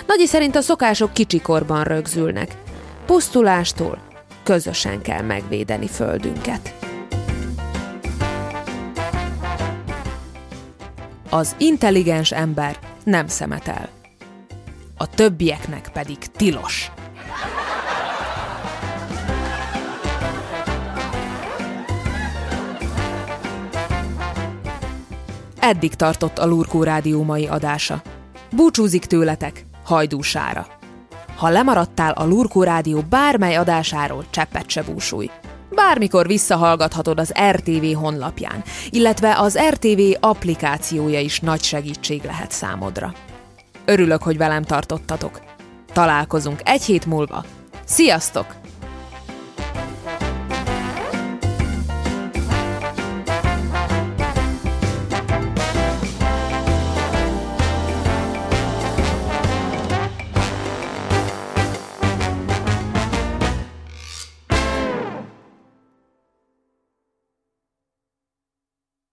Nagyi 0.07 0.25
szerint 0.25 0.55
a 0.55 0.61
szokások 0.61 1.13
kicsikorban 1.13 1.83
rögzülnek. 1.83 2.57
Pusztulástól 3.05 4.01
közösen 4.43 5.01
kell 5.01 5.21
megvédeni 5.21 5.87
földünket. 5.87 6.73
Az 11.29 11.55
intelligens 11.57 12.31
ember 12.31 12.79
nem 13.03 13.27
szemetel. 13.27 13.89
A 14.97 15.07
többieknek 15.09 15.89
pedig 15.93 16.17
tilos. 16.17 16.91
Eddig 25.65 25.93
tartott 25.93 26.37
a 26.37 26.45
Lurkó 26.45 26.83
Rádió 26.83 27.23
mai 27.23 27.47
adása. 27.47 28.01
Búcsúzik 28.55 29.05
tőletek, 29.05 29.65
hajdúsára. 29.83 30.67
Ha 31.35 31.49
lemaradtál 31.49 32.11
a 32.11 32.25
Lurkó 32.25 32.63
Rádió 32.63 33.01
bármely 33.09 33.55
adásáról, 33.55 34.25
cseppet 34.29 34.69
se 34.69 34.83
búsulj. 34.83 35.29
Bármikor 35.69 36.27
visszahallgathatod 36.27 37.19
az 37.19 37.33
RTV 37.51 37.95
honlapján, 37.95 38.63
illetve 38.89 39.39
az 39.39 39.59
RTV 39.69 40.01
applikációja 40.19 41.19
is 41.19 41.39
nagy 41.39 41.63
segítség 41.63 42.23
lehet 42.23 42.51
számodra. 42.51 43.13
Örülök, 43.85 44.23
hogy 44.23 44.37
velem 44.37 44.63
tartottatok. 44.63 45.41
Találkozunk 45.93 46.61
egy 46.63 46.83
hét 46.83 47.05
múlva. 47.05 47.45
Sziasztok! 47.85 48.62